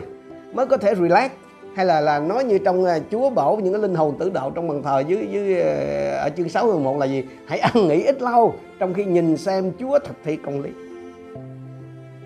mới 0.53 0.65
có 0.65 0.77
thể 0.77 0.95
relax 0.95 1.31
hay 1.75 1.85
là 1.85 2.01
là 2.01 2.19
nói 2.19 2.43
như 2.43 2.57
trong 2.57 2.85
à, 2.85 2.99
Chúa 3.11 3.29
bảo 3.29 3.59
những 3.63 3.73
cái 3.73 3.81
linh 3.81 3.95
hồn 3.95 4.15
tử 4.19 4.29
đạo 4.29 4.51
trong 4.55 4.67
bàn 4.67 4.83
thờ 4.83 5.03
dưới 5.07 5.27
dưới 5.31 5.61
à, 5.61 6.17
ở 6.17 6.29
chương 6.37 6.49
6 6.49 6.79
một 6.79 6.97
là 6.97 7.05
gì? 7.05 7.23
Hãy 7.45 7.59
ăn 7.59 7.87
nghỉ 7.87 8.03
ít 8.03 8.21
lâu 8.21 8.53
trong 8.79 8.93
khi 8.93 9.05
nhìn 9.05 9.37
xem 9.37 9.71
Chúa 9.79 9.99
thực 9.99 10.15
thi 10.23 10.35
công 10.35 10.61
lý. 10.61 10.69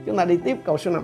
Chúng 0.05 0.17
ta 0.17 0.25
đi 0.25 0.37
tiếp 0.37 0.57
câu 0.65 0.77
số 0.77 0.91
5 0.91 1.03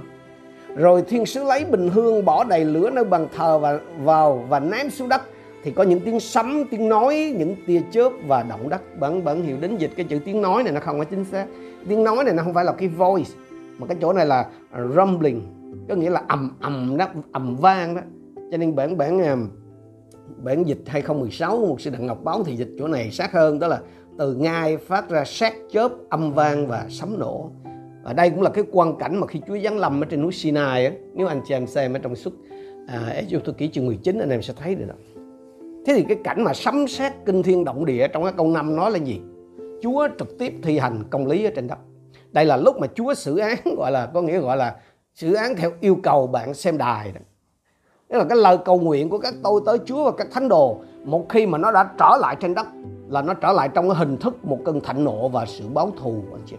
rồi 0.75 1.01
thiên 1.01 1.25
sứ 1.25 1.43
lấy 1.43 1.65
bình 1.65 1.89
hương 1.89 2.25
bỏ 2.25 2.43
đầy 2.43 2.65
lửa 2.65 2.89
nơi 2.89 3.03
bàn 3.03 3.27
thờ 3.35 3.59
và 3.59 3.79
vào 4.03 4.45
và 4.49 4.59
ném 4.59 4.89
xuống 4.89 5.09
đất. 5.09 5.21
Thì 5.63 5.71
có 5.71 5.83
những 5.83 5.99
tiếng 5.99 6.19
sấm, 6.19 6.63
tiếng 6.71 6.89
nói, 6.89 7.35
những 7.37 7.55
tia 7.67 7.81
chớp 7.91 8.09
và 8.27 8.43
động 8.43 8.69
đất. 8.69 8.99
Bản 8.99 9.23
bản 9.23 9.43
hiểu 9.43 9.57
đến 9.61 9.77
dịch 9.77 9.91
cái 9.95 10.05
chữ 10.09 10.19
tiếng 10.25 10.41
nói 10.41 10.63
này 10.63 10.73
nó 10.73 10.79
không 10.79 10.99
có 10.99 11.05
chính 11.05 11.25
xác. 11.25 11.45
Tiếng 11.87 12.03
nói 12.03 12.23
này 12.23 12.33
nó 12.33 12.43
không 12.43 12.53
phải 12.53 12.65
là 12.65 12.71
cái 12.71 12.87
voice, 12.87 13.31
mà 13.77 13.87
cái 13.87 13.97
chỗ 14.01 14.13
này 14.13 14.25
là 14.25 14.45
rumbling, 14.95 15.41
có 15.89 15.95
nghĩa 15.95 16.09
là 16.09 16.23
ầm 16.27 16.51
ầm 16.59 16.97
đó, 16.97 17.07
ầm 17.31 17.55
vang 17.55 17.95
đó 17.95 18.01
cho 18.53 18.57
nên 18.57 18.75
bản 18.75 18.97
bản 18.97 19.21
à, 19.21 19.37
bản 20.43 20.63
dịch 20.63 20.81
2016 20.85 21.59
của 21.59 21.67
một 21.67 21.81
sư 21.81 21.89
đặng 21.89 22.07
ngọc 22.07 22.23
báo 22.23 22.43
thì 22.43 22.55
dịch 22.55 22.69
chỗ 22.79 22.87
này 22.87 23.11
sát 23.11 23.31
hơn 23.31 23.59
đó 23.59 23.67
là 23.67 23.81
từ 24.17 24.35
ngai 24.35 24.77
phát 24.77 25.09
ra 25.09 25.23
sát 25.25 25.53
chớp 25.71 25.91
âm 26.09 26.33
vang 26.33 26.67
và 26.67 26.85
sấm 26.89 27.19
nổ. 27.19 27.51
Và 28.03 28.13
đây 28.13 28.29
cũng 28.29 28.41
là 28.41 28.49
cái 28.49 28.63
quan 28.71 28.97
cảnh 28.97 29.19
mà 29.19 29.27
khi 29.27 29.41
Chúa 29.47 29.57
giáng 29.63 29.77
lâm 29.77 30.03
ở 30.03 30.05
trên 30.05 30.21
núi 30.21 30.31
Sinai 30.31 30.85
á 30.85 30.91
nếu 31.13 31.27
anh 31.27 31.41
chị 31.47 31.53
em 31.53 31.67
xem 31.67 31.93
ở 31.93 31.99
trong 31.99 32.15
suốt 32.15 32.33
à, 32.87 33.07
Ê 33.07 33.25
ký 33.57 33.69
chương 33.69 33.85
19 33.85 34.19
anh 34.19 34.29
em 34.29 34.41
sẽ 34.41 34.53
thấy 34.57 34.75
được 34.75 34.85
đó. 34.87 34.95
Thế 35.85 35.93
thì 35.95 36.05
cái 36.07 36.17
cảnh 36.23 36.43
mà 36.43 36.53
sấm 36.53 36.87
sét 36.87 37.13
kinh 37.25 37.43
thiên 37.43 37.63
động 37.65 37.85
địa 37.85 38.07
trong 38.07 38.23
cái 38.23 38.33
câu 38.37 38.47
năm 38.47 38.75
nói 38.75 38.91
là 38.91 38.97
gì? 38.97 39.21
Chúa 39.81 40.07
trực 40.19 40.37
tiếp 40.39 40.53
thi 40.63 40.77
hành 40.77 41.03
công 41.09 41.27
lý 41.27 41.45
ở 41.45 41.51
trên 41.55 41.67
đất. 41.67 41.79
Đây 42.31 42.45
là 42.45 42.57
lúc 42.57 42.79
mà 42.79 42.87
Chúa 42.95 43.13
xử 43.13 43.37
án 43.37 43.57
gọi 43.77 43.91
là 43.91 44.05
có 44.05 44.21
nghĩa 44.21 44.39
gọi 44.39 44.57
là 44.57 44.75
xử 45.13 45.33
án 45.33 45.55
theo 45.55 45.71
yêu 45.81 45.97
cầu 46.03 46.27
bạn 46.27 46.53
xem 46.53 46.77
đài 46.77 47.11
đó. 47.11 47.21
Tức 48.13 48.19
là 48.19 48.25
cái 48.29 48.37
lời 48.37 48.57
cầu 48.65 48.79
nguyện 48.79 49.09
của 49.09 49.17
các 49.17 49.33
tôi 49.43 49.61
tới 49.65 49.77
Chúa 49.85 50.03
và 50.05 50.11
các 50.11 50.27
thánh 50.31 50.49
đồ 50.49 50.77
một 51.03 51.29
khi 51.29 51.45
mà 51.45 51.57
nó 51.57 51.71
đã 51.71 51.89
trở 51.99 52.17
lại 52.19 52.35
trên 52.39 52.53
đất 52.53 52.67
là 53.09 53.21
nó 53.21 53.33
trở 53.33 53.51
lại 53.51 53.69
trong 53.73 53.89
cái 53.89 53.97
hình 53.97 54.17
thức 54.17 54.45
một 54.45 54.57
cơn 54.65 54.81
thạnh 54.81 55.03
nộ 55.03 55.27
và 55.27 55.45
sự 55.45 55.63
báo 55.73 55.91
thù 56.01 56.23
anh 56.31 56.41
chị 56.45 56.55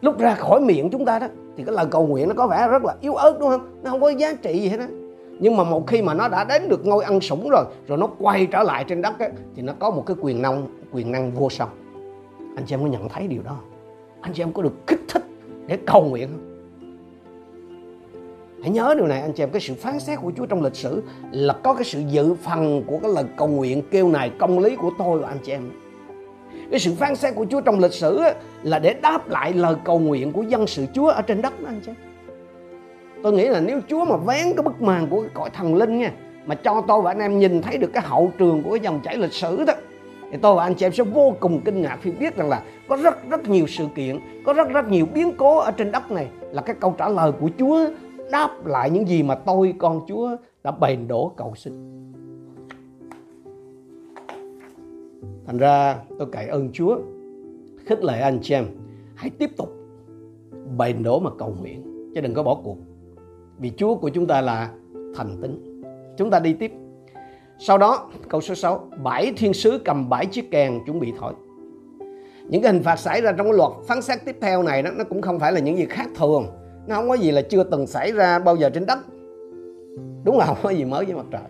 lúc 0.00 0.18
ra 0.18 0.34
khỏi 0.34 0.60
miệng 0.60 0.90
chúng 0.90 1.04
ta 1.04 1.18
đó 1.18 1.26
thì 1.56 1.64
cái 1.64 1.74
lời 1.74 1.86
cầu 1.90 2.06
nguyện 2.06 2.28
nó 2.28 2.34
có 2.34 2.46
vẻ 2.46 2.68
rất 2.68 2.84
là 2.84 2.94
yếu 3.00 3.14
ớt 3.14 3.36
đúng 3.40 3.48
không? 3.48 3.80
Nó 3.82 3.90
không 3.90 4.00
có 4.00 4.08
giá 4.08 4.32
trị 4.42 4.60
gì 4.60 4.68
hết 4.68 4.80
á. 4.80 4.88
Nhưng 5.40 5.56
mà 5.56 5.64
một 5.64 5.86
khi 5.86 6.02
mà 6.02 6.14
nó 6.14 6.28
đã 6.28 6.44
đến 6.44 6.68
được 6.68 6.86
ngôi 6.86 7.04
ăn 7.04 7.20
sủng 7.20 7.48
rồi 7.48 7.64
rồi 7.86 7.98
nó 7.98 8.08
quay 8.18 8.46
trở 8.46 8.62
lại 8.62 8.84
trên 8.88 9.02
đất 9.02 9.18
ấy, 9.18 9.30
thì 9.54 9.62
nó 9.62 9.72
có 9.78 9.90
một 9.90 10.02
cái 10.06 10.16
quyền 10.20 10.42
năng 10.42 10.66
quyền 10.92 11.12
năng 11.12 11.30
vô 11.30 11.50
song. 11.50 11.68
Anh 12.56 12.64
chị 12.66 12.74
em 12.74 12.80
có 12.80 12.86
nhận 12.86 13.08
thấy 13.08 13.28
điều 13.28 13.42
đó 13.42 13.56
anh 14.20 14.32
chị 14.32 14.42
em 14.42 14.52
có 14.52 14.62
được 14.62 14.86
kích 14.86 15.00
thích 15.08 15.22
để 15.66 15.78
cầu 15.86 16.04
nguyện 16.04 16.28
không? 16.32 16.55
Hãy 18.66 18.72
nhớ 18.72 18.94
điều 18.96 19.06
này, 19.06 19.20
anh 19.20 19.32
chị 19.32 19.42
em. 19.42 19.50
Cái 19.50 19.60
sự 19.60 19.74
phán 19.74 20.00
xét 20.00 20.18
của 20.22 20.32
Chúa 20.36 20.46
trong 20.46 20.62
lịch 20.62 20.74
sử 20.74 21.02
là 21.30 21.54
có 21.64 21.74
cái 21.74 21.84
sự 21.84 22.02
dự 22.08 22.34
phần 22.34 22.82
của 22.86 22.98
cái 23.02 23.10
lời 23.14 23.24
cầu 23.36 23.48
nguyện 23.48 23.82
kêu 23.90 24.08
này, 24.08 24.30
công 24.38 24.58
lý 24.58 24.76
của 24.76 24.90
tôi 24.98 25.18
và 25.18 25.28
anh 25.28 25.38
chị 25.42 25.52
em. 25.52 25.70
Cái 26.70 26.80
sự 26.80 26.94
phán 26.94 27.16
xét 27.16 27.34
của 27.34 27.46
Chúa 27.50 27.60
trong 27.60 27.78
lịch 27.78 27.92
sử 27.92 28.20
là 28.62 28.78
để 28.78 28.94
đáp 29.02 29.28
lại 29.28 29.52
lời 29.52 29.74
cầu 29.84 29.98
nguyện 29.98 30.32
của 30.32 30.42
dân 30.42 30.66
sự 30.66 30.86
Chúa 30.94 31.08
ở 31.08 31.22
trên 31.22 31.42
đất 31.42 31.60
đó, 31.60 31.68
anh 31.68 31.80
chị 31.86 31.90
em. 31.90 31.96
Tôi 33.22 33.32
nghĩ 33.32 33.48
là 33.48 33.60
nếu 33.60 33.80
Chúa 33.88 34.04
mà 34.04 34.16
vén 34.16 34.44
cái 34.56 34.62
bức 34.64 34.82
màn 34.82 35.06
của 35.10 35.20
cái 35.20 35.30
cõi 35.34 35.50
thần 35.50 35.74
linh 35.74 35.98
nha, 35.98 36.12
mà 36.46 36.54
cho 36.54 36.82
tôi 36.88 37.02
và 37.02 37.10
anh 37.10 37.18
em 37.18 37.38
nhìn 37.38 37.62
thấy 37.62 37.78
được 37.78 37.90
cái 37.92 38.02
hậu 38.06 38.32
trường 38.38 38.62
của 38.62 38.70
cái 38.70 38.80
dòng 38.80 39.00
chảy 39.04 39.16
lịch 39.16 39.32
sử 39.32 39.64
đó, 39.64 39.74
thì 40.32 40.38
tôi 40.42 40.56
và 40.56 40.62
anh 40.62 40.74
chị 40.74 40.86
em 40.86 40.92
sẽ 40.92 41.04
vô 41.04 41.34
cùng 41.40 41.60
kinh 41.60 41.82
ngạc 41.82 41.98
khi 42.02 42.10
biết 42.10 42.36
rằng 42.36 42.48
là 42.48 42.62
có 42.88 42.96
rất 42.96 43.30
rất 43.30 43.48
nhiều 43.48 43.66
sự 43.66 43.86
kiện, 43.94 44.20
có 44.44 44.52
rất 44.52 44.68
rất 44.68 44.88
nhiều 44.88 45.06
biến 45.14 45.32
cố 45.36 45.58
ở 45.58 45.70
trên 45.70 45.92
đất 45.92 46.10
này 46.10 46.26
là 46.52 46.62
cái 46.62 46.76
câu 46.80 46.94
trả 46.98 47.08
lời 47.08 47.32
của 47.40 47.48
Chúa 47.58 47.86
đáp 48.30 48.66
lại 48.66 48.90
những 48.90 49.08
gì 49.08 49.22
mà 49.22 49.34
tôi, 49.34 49.74
con 49.78 50.00
Chúa, 50.08 50.36
đã 50.64 50.70
bền 50.70 51.08
đổ 51.08 51.32
cầu 51.36 51.54
xin. 51.54 52.02
Thành 55.46 55.58
ra 55.58 55.98
tôi 56.18 56.28
cậy 56.32 56.46
ơn 56.46 56.72
Chúa, 56.72 56.98
khích 57.86 58.04
lệ 58.04 58.20
anh 58.20 58.38
chị 58.42 58.54
em, 58.54 58.66
hãy 59.14 59.30
tiếp 59.30 59.50
tục 59.56 59.76
bền 60.76 61.02
đổ 61.02 61.20
mà 61.20 61.30
cầu 61.38 61.54
nguyện, 61.60 62.10
chứ 62.14 62.20
đừng 62.20 62.34
có 62.34 62.42
bỏ 62.42 62.60
cuộc. 62.64 62.76
Vì 63.58 63.72
Chúa 63.76 63.94
của 63.94 64.08
chúng 64.08 64.26
ta 64.26 64.40
là 64.40 64.70
thành 65.16 65.36
tín. 65.42 65.82
Chúng 66.16 66.30
ta 66.30 66.40
đi 66.40 66.52
tiếp. 66.52 66.72
Sau 67.58 67.78
đó, 67.78 68.10
câu 68.28 68.40
số 68.40 68.54
6 68.54 68.90
bảy 69.02 69.32
thiên 69.36 69.54
sứ 69.54 69.78
cầm 69.84 70.08
bảy 70.08 70.26
chiếc 70.26 70.50
kèn 70.50 70.80
chuẩn 70.86 71.00
bị 71.00 71.12
thổi. 71.18 71.34
Những 72.48 72.62
cái 72.62 72.72
hình 72.72 72.82
phạt 72.82 72.96
xảy 72.96 73.20
ra 73.20 73.32
trong 73.32 73.46
cái 73.46 73.56
luật 73.56 73.70
phán 73.86 74.02
xét 74.02 74.18
tiếp 74.24 74.36
theo 74.40 74.62
này 74.62 74.82
đó, 74.82 74.90
nó 74.96 75.04
cũng 75.04 75.22
không 75.22 75.38
phải 75.38 75.52
là 75.52 75.60
những 75.60 75.76
gì 75.76 75.86
khác 75.86 76.08
thường 76.14 76.46
nó 76.86 76.96
không 76.96 77.08
có 77.08 77.14
gì 77.14 77.30
là 77.30 77.42
chưa 77.42 77.64
từng 77.64 77.86
xảy 77.86 78.12
ra 78.12 78.38
bao 78.38 78.56
giờ 78.56 78.70
trên 78.70 78.86
đất. 78.86 78.98
Đúng 80.24 80.38
là 80.38 80.46
không 80.46 80.56
có 80.62 80.70
gì 80.70 80.84
mới 80.84 81.04
với 81.04 81.14
mặt 81.14 81.26
trời. 81.30 81.42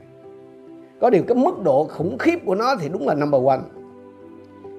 Có 1.00 1.10
điều 1.10 1.22
cái 1.22 1.36
mức 1.36 1.62
độ 1.62 1.84
khủng 1.84 2.18
khiếp 2.18 2.38
của 2.44 2.54
nó 2.54 2.76
thì 2.80 2.88
đúng 2.88 3.06
là 3.08 3.14
number 3.14 3.42
one. 3.46 3.60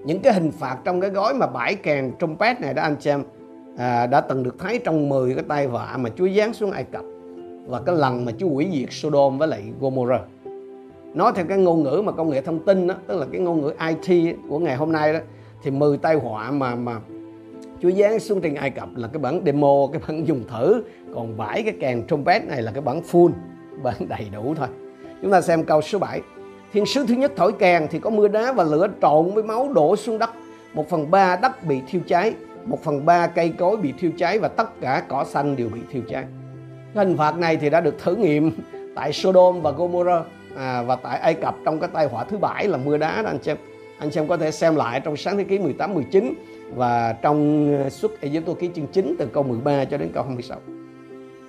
Những 0.05 0.19
cái 0.19 0.33
hình 0.33 0.51
phạt 0.51 0.77
trong 0.83 1.01
cái 1.01 1.09
gói 1.09 1.33
mà 1.33 1.47
bãi 1.47 1.75
kèn 1.75 2.11
trumpet 2.19 2.61
này 2.61 2.73
đó 2.73 2.81
anh 2.81 3.01
xem 3.01 3.23
à, 3.77 4.07
đã 4.07 4.21
từng 4.21 4.43
được 4.43 4.55
thấy 4.59 4.79
trong 4.79 5.09
10 5.09 5.35
cái 5.35 5.43
tay 5.47 5.67
vạ 5.67 5.97
mà 5.99 6.09
Chúa 6.15 6.27
giáng 6.37 6.53
xuống 6.53 6.71
Ai 6.71 6.83
Cập 6.83 7.03
và 7.67 7.81
cái 7.85 7.95
lần 7.95 8.25
mà 8.25 8.31
Chúa 8.37 8.49
hủy 8.49 8.67
diệt 8.73 8.89
Sodom 8.91 9.37
với 9.37 9.47
lại 9.47 9.63
Gomorrah. 9.79 10.21
Nói 11.13 11.31
theo 11.35 11.45
cái 11.45 11.57
ngôn 11.57 11.83
ngữ 11.83 12.01
mà 12.05 12.11
công 12.11 12.29
nghệ 12.29 12.41
thông 12.41 12.65
tin 12.65 12.87
đó, 12.87 12.95
tức 13.07 13.19
là 13.19 13.25
cái 13.31 13.41
ngôn 13.41 13.61
ngữ 13.61 13.73
IT 13.87 14.35
của 14.49 14.59
ngày 14.59 14.75
hôm 14.75 14.91
nay 14.91 15.13
đó 15.13 15.19
thì 15.63 15.71
10 15.71 15.97
tai 15.97 16.15
họa 16.15 16.51
mà 16.51 16.75
mà 16.75 16.99
Chúa 17.81 17.91
giáng 17.91 18.19
xuống 18.19 18.41
trên 18.41 18.55
Ai 18.55 18.69
Cập 18.69 18.89
là 18.95 19.07
cái 19.07 19.19
bản 19.19 19.41
demo, 19.45 19.87
cái 19.91 20.01
bản 20.07 20.27
dùng 20.27 20.43
thử. 20.47 20.83
Còn 21.15 21.37
bảy 21.37 21.63
cái 21.63 21.73
kèn 21.79 22.07
trumpet 22.07 22.45
này 22.45 22.61
là 22.61 22.71
cái 22.71 22.81
bản 22.81 23.01
full, 23.11 23.31
bản 23.83 23.95
đầy 24.09 24.27
đủ 24.33 24.53
thôi. 24.57 24.67
Chúng 25.21 25.31
ta 25.31 25.41
xem 25.41 25.63
câu 25.63 25.81
số 25.81 25.99
7. 25.99 26.21
Thiên 26.73 26.85
sứ 26.85 27.05
thứ 27.07 27.13
nhất 27.13 27.31
thổi 27.35 27.51
kèn 27.59 27.87
thì 27.91 27.99
có 27.99 28.09
mưa 28.09 28.27
đá 28.27 28.51
và 28.51 28.63
lửa 28.63 28.87
trộn 29.01 29.33
với 29.33 29.43
máu 29.43 29.73
đổ 29.73 29.95
xuống 29.95 30.19
đất. 30.19 30.29
Một 30.73 30.89
phần 30.89 31.11
ba 31.11 31.35
đất 31.35 31.63
bị 31.63 31.81
thiêu 31.87 32.01
cháy, 32.07 32.33
một 32.65 32.83
phần 32.83 33.05
ba 33.05 33.27
cây 33.27 33.53
cối 33.57 33.77
bị 33.77 33.93
thiêu 33.99 34.11
cháy 34.17 34.39
và 34.39 34.47
tất 34.47 34.81
cả 34.81 35.03
cỏ 35.07 35.23
xanh 35.23 35.55
đều 35.55 35.69
bị 35.69 35.79
thiêu 35.91 36.01
cháy. 36.09 36.23
Cái 36.93 37.05
hình 37.05 37.17
phạt 37.17 37.37
này 37.37 37.57
thì 37.57 37.69
đã 37.69 37.81
được 37.81 37.99
thử 37.99 38.15
nghiệm 38.15 38.51
tại 38.95 39.13
Sodom 39.13 39.61
và 39.61 39.71
Gomorrah 39.71 40.25
à, 40.55 40.83
và 40.83 40.95
tại 40.95 41.19
Ai 41.19 41.33
Cập 41.33 41.55
trong 41.65 41.79
cái 41.79 41.89
tai 41.93 42.07
họa 42.07 42.23
thứ 42.23 42.37
bảy 42.37 42.67
là 42.67 42.77
mưa 42.77 42.97
đá 42.97 43.21
đó 43.21 43.29
anh 43.29 43.43
xem. 43.43 43.57
Anh 43.99 44.11
xem 44.11 44.27
có 44.27 44.37
thể 44.37 44.51
xem 44.51 44.75
lại 44.75 44.99
trong 44.99 45.17
sáng 45.17 45.37
thế 45.37 45.43
ký 45.43 45.59
18 45.59 45.93
19 45.93 46.33
và 46.75 47.13
trong 47.21 47.69
suốt 47.89 48.11
Ai 48.21 48.41
Cập 48.45 48.59
ký 48.59 48.69
chương 48.73 48.87
9 48.87 49.15
từ 49.19 49.25
câu 49.25 49.43
13 49.43 49.85
cho 49.85 49.97
đến 49.97 50.09
câu 50.13 50.23
26. 50.23 50.59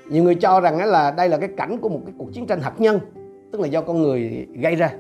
Nhiều 0.09 0.25
người 0.25 0.35
cho 0.35 0.61
rằng 0.61 0.79
là 0.85 1.11
đây 1.11 1.29
là 1.29 1.37
cái 1.37 1.49
cảnh 1.57 1.79
của 1.79 1.89
một 1.89 2.01
cái 2.07 2.15
cuộc 2.19 2.33
chiến 2.33 2.47
tranh 2.47 2.61
hạt 2.61 2.75
nhân, 2.79 3.01
tức 3.53 3.61
là 3.61 3.67
do 3.67 3.81
con 3.81 4.03
người 4.03 4.47
gây 4.55 4.77
ra. 4.77 4.91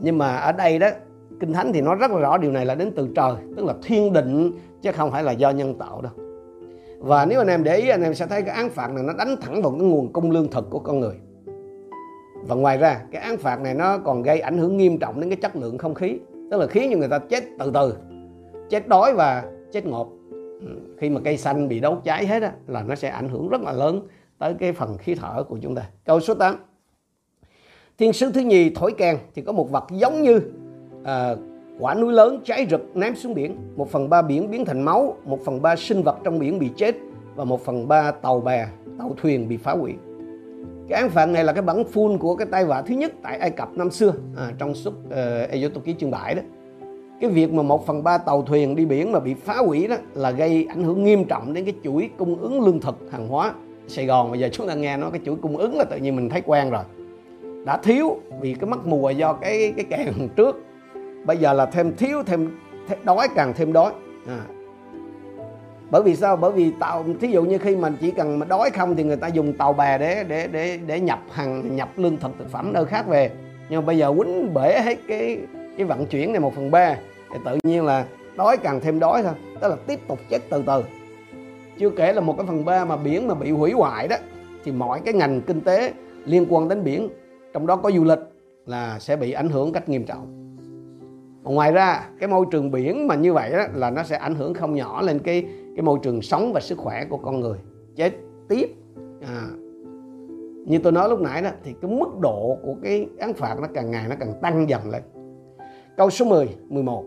Nhưng 0.00 0.18
mà 0.18 0.36
ở 0.36 0.52
đây 0.52 0.78
đó 0.78 0.88
Kinh 1.40 1.52
Thánh 1.52 1.72
thì 1.72 1.80
nói 1.80 1.96
rất 2.00 2.10
là 2.10 2.18
rõ 2.18 2.38
điều 2.38 2.52
này 2.52 2.66
là 2.66 2.74
đến 2.74 2.92
từ 2.96 3.08
trời, 3.16 3.34
tức 3.56 3.64
là 3.64 3.74
thiên 3.82 4.12
định 4.12 4.52
chứ 4.82 4.92
không 4.92 5.10
phải 5.10 5.22
là 5.22 5.32
do 5.32 5.50
nhân 5.50 5.74
tạo 5.78 6.02
đâu. 6.02 6.12
Và 6.98 7.26
nếu 7.26 7.40
anh 7.40 7.48
em 7.48 7.64
để 7.64 7.76
ý 7.76 7.88
anh 7.88 8.02
em 8.02 8.14
sẽ 8.14 8.26
thấy 8.26 8.42
cái 8.42 8.54
án 8.54 8.70
phạt 8.70 8.92
này 8.92 9.04
nó 9.04 9.12
đánh 9.12 9.36
thẳng 9.40 9.62
vào 9.62 9.72
cái 9.72 9.80
nguồn 9.80 10.12
cung 10.12 10.30
lương 10.30 10.50
thực 10.50 10.70
của 10.70 10.78
con 10.78 11.00
người. 11.00 11.14
Và 12.48 12.54
ngoài 12.54 12.78
ra 12.78 13.00
cái 13.12 13.22
án 13.22 13.36
phạt 13.36 13.60
này 13.60 13.74
nó 13.74 13.98
còn 13.98 14.22
gây 14.22 14.40
ảnh 14.40 14.58
hưởng 14.58 14.76
nghiêm 14.76 14.98
trọng 14.98 15.20
đến 15.20 15.30
cái 15.30 15.36
chất 15.36 15.56
lượng 15.56 15.78
không 15.78 15.94
khí, 15.94 16.18
tức 16.50 16.60
là 16.60 16.66
khiến 16.66 16.90
cho 16.92 16.98
người 16.98 17.08
ta 17.08 17.18
chết 17.18 17.44
từ 17.58 17.70
từ, 17.74 17.94
chết 18.70 18.88
đói 18.88 19.14
và 19.14 19.44
chết 19.72 19.86
ngột 19.86 20.12
ừ, 20.60 20.68
khi 20.98 21.10
mà 21.10 21.20
cây 21.24 21.36
xanh 21.36 21.68
bị 21.68 21.80
đốt 21.80 21.98
cháy 22.04 22.26
hết 22.26 22.42
á, 22.42 22.52
là 22.66 22.82
nó 22.82 22.94
sẽ 22.94 23.08
ảnh 23.08 23.28
hưởng 23.28 23.48
rất 23.48 23.60
là 23.60 23.72
lớn 23.72 24.06
tới 24.38 24.54
cái 24.58 24.72
phần 24.72 24.98
khí 24.98 25.14
thở 25.14 25.42
của 25.48 25.58
chúng 25.62 25.74
ta. 25.74 25.82
Câu 26.04 26.20
số 26.20 26.34
8. 26.34 26.56
Thiên 27.98 28.12
sứ 28.12 28.32
thứ 28.32 28.40
nhì 28.40 28.70
thổi 28.70 28.94
kèn 28.98 29.16
thì 29.34 29.42
có 29.42 29.52
một 29.52 29.70
vật 29.70 29.84
giống 29.90 30.22
như 30.22 30.40
à, 31.04 31.34
quả 31.78 31.94
núi 31.94 32.12
lớn 32.12 32.40
cháy 32.44 32.66
rực 32.70 32.96
ném 32.96 33.16
xuống 33.16 33.34
biển. 33.34 33.56
Một 33.76 33.90
phần 33.90 34.08
ba 34.08 34.22
biển 34.22 34.50
biến 34.50 34.64
thành 34.64 34.82
máu, 34.82 35.16
một 35.24 35.38
phần 35.44 35.62
ba 35.62 35.76
sinh 35.76 36.02
vật 36.02 36.16
trong 36.24 36.38
biển 36.38 36.58
bị 36.58 36.70
chết 36.76 36.94
và 37.34 37.44
một 37.44 37.64
phần 37.64 37.88
ba 37.88 38.10
tàu 38.10 38.40
bè, 38.40 38.66
tàu 38.98 39.14
thuyền 39.22 39.48
bị 39.48 39.56
phá 39.56 39.72
hủy. 39.72 39.94
Cái 40.88 41.00
án 41.00 41.10
phạt 41.10 41.26
này 41.26 41.44
là 41.44 41.52
cái 41.52 41.62
bản 41.62 41.84
phun 41.84 42.18
của 42.18 42.36
cái 42.36 42.46
tai 42.50 42.64
vạ 42.64 42.82
thứ 42.82 42.94
nhất 42.94 43.12
tại 43.22 43.38
Ai 43.38 43.50
Cập 43.50 43.68
năm 43.76 43.90
xưa 43.90 44.12
à, 44.36 44.52
trong 44.58 44.74
suốt 44.74 44.94
uh, 45.06 45.50
Ai 45.50 45.70
Cập 45.74 45.84
ký 45.84 45.94
chương 45.98 46.10
7 46.10 46.34
đó. 46.34 46.42
Cái 47.20 47.30
việc 47.30 47.52
mà 47.52 47.62
một 47.62 47.86
phần 47.86 48.04
ba 48.04 48.18
tàu 48.18 48.42
thuyền 48.42 48.76
đi 48.76 48.84
biển 48.84 49.12
mà 49.12 49.20
bị 49.20 49.34
phá 49.34 49.56
hủy 49.56 49.86
đó 49.86 49.96
là 50.14 50.30
gây 50.30 50.66
ảnh 50.68 50.84
hưởng 50.84 51.04
nghiêm 51.04 51.24
trọng 51.24 51.52
đến 51.52 51.64
cái 51.64 51.74
chuỗi 51.84 52.10
cung 52.16 52.36
ứng 52.36 52.64
lương 52.64 52.80
thực 52.80 53.08
hàng 53.12 53.28
hóa. 53.28 53.54
Sài 53.88 54.06
Gòn 54.06 54.30
bây 54.30 54.40
giờ 54.40 54.48
chúng 54.52 54.68
ta 54.68 54.74
nghe 54.74 54.96
nói 54.96 55.10
cái 55.10 55.20
chuỗi 55.24 55.36
cung 55.42 55.56
ứng 55.56 55.78
là 55.78 55.84
tự 55.84 55.96
nhiên 55.96 56.16
mình 56.16 56.30
thấy 56.30 56.42
quen 56.46 56.70
rồi. 56.70 56.84
Đã 57.64 57.76
thiếu 57.76 58.16
vì 58.40 58.54
cái 58.54 58.70
mất 58.70 58.86
mùa 58.86 59.10
do 59.10 59.32
cái 59.32 59.72
cái 59.76 59.84
càng 59.90 60.28
trước. 60.36 60.56
Bây 61.26 61.36
giờ 61.36 61.52
là 61.52 61.66
thêm 61.66 61.96
thiếu 61.96 62.22
thêm, 62.26 62.58
thêm 62.88 62.98
đói 63.04 63.28
càng 63.34 63.52
thêm 63.56 63.72
đói. 63.72 63.92
À. 64.28 64.40
bởi 65.90 66.02
vì 66.02 66.16
sao? 66.16 66.36
Bởi 66.36 66.52
vì 66.52 66.72
tàu 66.80 67.04
thí 67.20 67.28
dụ 67.28 67.44
như 67.44 67.58
khi 67.58 67.76
mình 67.76 67.96
chỉ 68.00 68.10
cần 68.10 68.38
mà 68.38 68.46
đói 68.46 68.70
không 68.70 68.96
thì 68.96 69.04
người 69.04 69.16
ta 69.16 69.28
dùng 69.28 69.52
tàu 69.52 69.72
bè 69.72 69.98
để 69.98 70.24
để 70.28 70.48
để 70.52 70.78
để 70.86 71.00
nhập 71.00 71.20
hàng 71.30 71.76
nhập 71.76 71.88
lương 71.96 72.16
thực 72.16 72.30
thực 72.38 72.50
phẩm 72.50 72.72
nơi 72.72 72.84
khác 72.84 73.06
về. 73.08 73.30
Nhưng 73.70 73.80
mà 73.80 73.86
bây 73.86 73.98
giờ 73.98 74.14
quýnh 74.18 74.54
bể 74.54 74.80
hết 74.84 74.98
cái 75.08 75.38
cái 75.76 75.86
vận 75.86 76.06
chuyển 76.06 76.32
này 76.32 76.40
một 76.40 76.54
phần 76.54 76.70
ba 76.70 76.96
thì 77.32 77.38
tự 77.44 77.58
nhiên 77.64 77.84
là 77.84 78.06
đói 78.36 78.56
càng 78.56 78.80
thêm 78.80 78.98
đói 78.98 79.22
thôi 79.22 79.32
tức 79.60 79.68
là 79.68 79.76
tiếp 79.86 80.00
tục 80.08 80.18
chết 80.28 80.38
từ 80.50 80.62
từ. 80.66 80.82
Chưa 81.78 81.90
kể 81.90 82.12
là 82.12 82.20
một 82.20 82.36
cái 82.36 82.46
phần 82.46 82.64
ba 82.64 82.84
mà 82.84 82.96
biển 82.96 83.28
mà 83.28 83.34
bị 83.34 83.50
hủy 83.50 83.72
hoại 83.72 84.08
đó 84.08 84.16
thì 84.64 84.72
mọi 84.72 85.00
cái 85.04 85.14
ngành 85.14 85.40
kinh 85.40 85.60
tế 85.60 85.92
liên 86.24 86.46
quan 86.48 86.68
đến 86.68 86.84
biển 86.84 87.08
trong 87.52 87.66
đó 87.66 87.76
có 87.76 87.90
du 87.90 88.04
lịch 88.04 88.18
là 88.66 88.98
sẽ 88.98 89.16
bị 89.16 89.32
ảnh 89.32 89.48
hưởng 89.48 89.72
cách 89.72 89.88
nghiêm 89.88 90.04
trọng. 90.04 90.56
Ngoài 91.42 91.72
ra 91.72 92.08
cái 92.20 92.28
môi 92.28 92.46
trường 92.50 92.70
biển 92.70 93.06
mà 93.06 93.14
như 93.14 93.32
vậy 93.32 93.52
đó 93.52 93.64
là 93.74 93.90
nó 93.90 94.02
sẽ 94.02 94.16
ảnh 94.16 94.34
hưởng 94.34 94.54
không 94.54 94.74
nhỏ 94.74 95.02
lên 95.02 95.18
cái 95.18 95.46
cái 95.76 95.82
môi 95.82 95.98
trường 96.02 96.22
sống 96.22 96.52
và 96.52 96.60
sức 96.60 96.78
khỏe 96.78 97.04
của 97.04 97.16
con 97.16 97.40
người. 97.40 97.58
Chết 97.96 98.12
tiếp 98.48 98.74
à, 99.26 99.42
như 100.66 100.78
tôi 100.78 100.92
nói 100.92 101.08
lúc 101.08 101.20
nãy 101.20 101.42
đó 101.42 101.50
thì 101.64 101.74
cái 101.82 101.90
mức 101.90 102.18
độ 102.20 102.58
của 102.62 102.74
cái 102.82 103.06
án 103.18 103.34
phạt 103.34 103.56
nó 103.60 103.68
càng 103.74 103.90
ngày 103.90 104.04
nó 104.08 104.16
càng 104.20 104.32
tăng 104.42 104.68
dần 104.68 104.90
lên 104.90 105.02
câu 105.96 106.10
số 106.10 106.24
10 106.24 106.48
11 106.68 107.04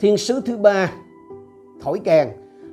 thiên 0.00 0.16
sứ 0.16 0.40
thứ 0.40 0.56
ba, 0.56 0.92
thổi 1.80 2.00
kèn, 2.04 2.28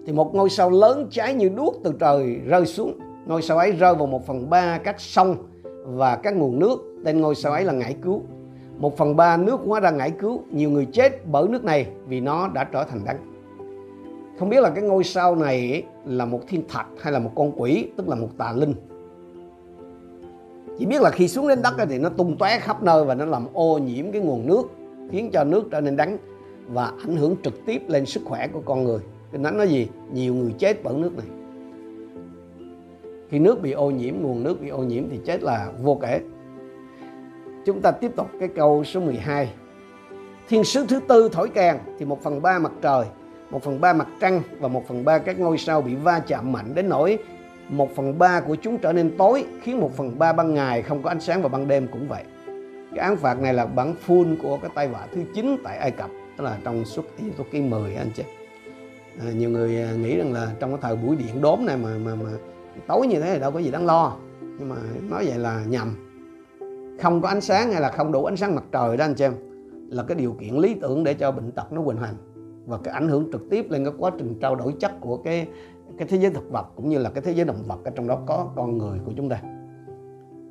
thì 0.06 0.14
một 0.14 0.36
ngôi 0.36 0.50
sao 0.50 0.70
lớn 0.70 1.08
cháy 1.12 1.34
như 1.34 1.50
đuốc 1.50 1.76
từ 1.84 1.94
trời 2.00 2.36
rơi 2.46 2.66
xuống. 2.66 3.00
Ngôi 3.26 3.42
sao 3.42 3.58
ấy 3.58 3.72
rơi 3.72 3.96
vào 3.96 4.08
một 4.08 4.28
phần 4.28 4.50
ba 4.50 4.78
các 4.78 5.00
sông 5.00 5.36
và 5.86 6.16
các 6.16 6.36
nguồn 6.36 6.60
nước. 6.60 6.80
Tên 7.06 7.22
ngôi 7.22 7.36
sao 7.36 7.54
ấy 7.54 7.64
là 7.64 7.74
ngải 7.74 7.96
cứu. 8.04 8.22
Một 8.78 8.98
phần 8.98 9.16
ba 9.16 9.38
nước 9.38 9.60
hóa 9.66 9.80
ra 9.80 9.92
ngải 9.92 10.12
cứu. 10.12 10.42
Nhiều 10.52 10.70
người 10.70 10.86
chết 10.86 11.28
bởi 11.28 11.48
nước 11.48 11.64
này 11.64 11.88
vì 12.08 12.20
nó 12.20 12.48
đã 12.48 12.64
trở 12.64 12.84
thành 12.84 13.06
đắng 13.06 13.18
không 14.40 14.50
biết 14.50 14.62
là 14.62 14.70
cái 14.70 14.84
ngôi 14.84 15.04
sao 15.04 15.36
này 15.36 15.84
là 16.06 16.26
một 16.26 16.40
thiên 16.48 16.68
thạch 16.68 16.88
hay 17.00 17.14
là 17.14 17.20
một 17.20 17.32
con 17.36 17.52
quỷ, 17.58 17.88
tức 17.98 18.10
là 18.10 18.16
một 18.16 18.28
tà 18.38 18.54
linh? 18.56 18.74
Chỉ 20.80 20.86
biết 20.86 21.02
là 21.02 21.10
khi 21.10 21.28
xuống 21.28 21.48
đến 21.48 21.62
đất 21.62 21.74
thì 21.90 22.00
nó 22.00 22.10
tung 22.10 22.38
tóe 22.38 22.60
khắp 22.60 22.84
nơi 22.84 23.06
và 23.06 23.16
nó 23.16 23.26
làm 23.26 23.48
ô 23.54 23.78
nhiễm 23.78 24.12
cái 24.12 24.22
nguồn 24.22 24.48
nước 24.48 24.64
khiến 25.12 25.30
cho 25.34 25.44
nước 25.44 25.68
trở 25.72 25.82
nên 25.82 25.96
đắng 25.96 26.18
và 26.68 26.86
ảnh 26.86 27.18
hưởng 27.18 27.36
trực 27.44 27.66
tiếp 27.66 27.82
lên 27.88 28.06
sức 28.06 28.22
khỏe 28.26 28.48
của 28.48 28.62
con 28.66 28.84
người 28.84 29.00
kinh 29.32 29.44
thánh 29.44 29.58
nói 29.58 29.68
gì 29.68 29.88
nhiều 30.14 30.34
người 30.36 30.54
chết 30.60 30.84
bởi 30.84 30.94
nước 30.94 31.18
này 31.18 31.28
khi 33.30 33.40
nước 33.40 33.62
bị 33.62 33.72
ô 33.72 33.92
nhiễm 33.92 34.14
nguồn 34.22 34.44
nước 34.44 34.62
bị 34.62 34.70
ô 34.70 34.84
nhiễm 34.84 35.10
thì 35.10 35.20
chết 35.26 35.44
là 35.44 35.72
vô 35.82 36.00
kể 36.02 36.22
Chúng 37.68 37.82
ta 37.82 37.92
tiếp 37.92 38.12
tục 38.16 38.28
cái 38.40 38.48
câu 38.48 38.84
số 38.84 39.00
12. 39.00 39.50
Thiên 40.50 40.64
sứ 40.64 40.86
thứ 40.90 41.00
tư 41.08 41.30
thổi 41.32 41.50
kèn 41.50 41.78
thì 42.00 42.06
một 42.06 42.24
phần 42.24 42.42
ba 42.42 42.60
mặt 42.60 42.72
trời, 42.82 43.06
một 43.50 43.64
phần 43.64 43.82
ba 43.82 43.94
mặt 43.94 44.08
trăng 44.22 44.42
và 44.60 44.68
một 44.68 44.88
phần 44.88 45.06
ba 45.06 45.18
các 45.18 45.40
ngôi 45.40 45.58
sao 45.58 45.82
bị 45.82 45.96
va 45.96 46.20
chạm 46.20 46.52
mạnh 46.52 46.76
đến 46.76 46.90
nỗi 46.90 47.18
một 47.70 47.96
phần 47.96 48.20
ba 48.20 48.40
của 48.40 48.56
chúng 48.56 48.78
trở 48.78 48.94
nên 48.94 49.18
tối 49.18 49.46
khiến 49.62 49.80
một 49.80 49.92
phần 49.98 50.20
ba 50.20 50.34
ban 50.34 50.54
ngày 50.54 50.82
không 50.82 51.04
có 51.04 51.10
ánh 51.10 51.20
sáng 51.20 51.42
và 51.42 51.50
ban 51.50 51.68
đêm 51.68 51.88
cũng 51.92 52.08
vậy. 52.08 52.24
Cái 52.98 53.06
án 53.06 53.18
phạt 53.18 53.42
này 53.42 53.54
là 53.54 53.66
bản 53.66 53.96
full 54.08 54.36
của 54.42 54.58
cái 54.58 54.72
tay 54.76 54.88
vạ 54.88 55.08
thứ 55.14 55.22
9 55.34 55.58
tại 55.64 55.78
Ai 55.78 55.92
Cập, 55.92 56.10
tức 56.38 56.44
là 56.44 56.58
trong 56.64 56.86
suốt 56.86 57.06
Tô 57.38 57.44
ký 57.52 57.62
10 57.62 57.96
anh 57.96 58.10
chị. 58.16 58.24
À, 59.20 59.32
nhiều 59.32 59.50
người 59.50 59.82
à, 59.82 59.92
nghĩ 59.92 60.18
rằng 60.18 60.34
là 60.34 60.52
trong 60.60 60.72
cái 60.72 60.80
thời 60.82 60.96
buổi 60.96 61.16
điện 61.16 61.42
đốm 61.42 61.66
này 61.66 61.78
mà 61.78 61.90
mà 62.06 62.16
mà 62.16 62.30
tối 62.88 63.08
như 63.08 63.20
thế 63.20 63.34
thì 63.34 63.40
đâu 63.40 63.52
có 63.52 63.60
gì 63.60 63.72
đáng 63.72 63.86
lo. 63.86 64.16
Nhưng 64.42 64.70
mà 64.70 64.76
nói 65.10 65.26
vậy 65.28 65.38
là 65.38 65.64
nhầm 65.68 65.96
không 67.02 67.22
có 67.22 67.30
ánh 67.30 67.42
sáng 67.42 67.72
hay 67.72 67.82
là 67.82 67.92
không 67.92 68.12
đủ 68.12 68.26
ánh 68.26 68.38
sáng 68.38 68.56
mặt 68.56 68.64
trời 68.72 68.98
đó 68.98 69.06
anh 69.06 69.14
chị 69.14 69.26
em 69.26 69.34
là 69.90 70.04
cái 70.04 70.18
điều 70.18 70.36
kiện 70.40 70.56
lý 70.56 70.74
tưởng 70.74 71.04
để 71.04 71.14
cho 71.14 71.32
bệnh 71.32 71.52
tật 71.52 71.74
nó 71.74 71.82
hoành 71.82 71.98
hành 71.98 72.16
và 72.66 72.78
cái 72.84 72.94
ảnh 72.94 73.10
hưởng 73.10 73.32
trực 73.32 73.42
tiếp 73.50 73.66
lên 73.70 73.86
cái 73.86 73.94
quá 73.98 74.12
trình 74.18 74.40
trao 74.42 74.56
đổi 74.56 74.74
chất 74.80 74.92
của 75.02 75.18
cái 75.18 75.48
cái 75.98 76.08
thế 76.08 76.18
giới 76.18 76.32
thực 76.32 76.52
vật 76.52 76.66
cũng 76.76 76.90
như 76.90 76.98
là 76.98 77.10
cái 77.10 77.22
thế 77.22 77.32
giới 77.32 77.46
động 77.46 77.64
vật 77.68 77.80
ở 77.86 77.92
trong 77.96 78.08
đó 78.08 78.20
có 78.26 78.50
con 78.56 78.78
người 78.78 79.00
của 79.06 79.12
chúng 79.18 79.30
ta 79.30 79.42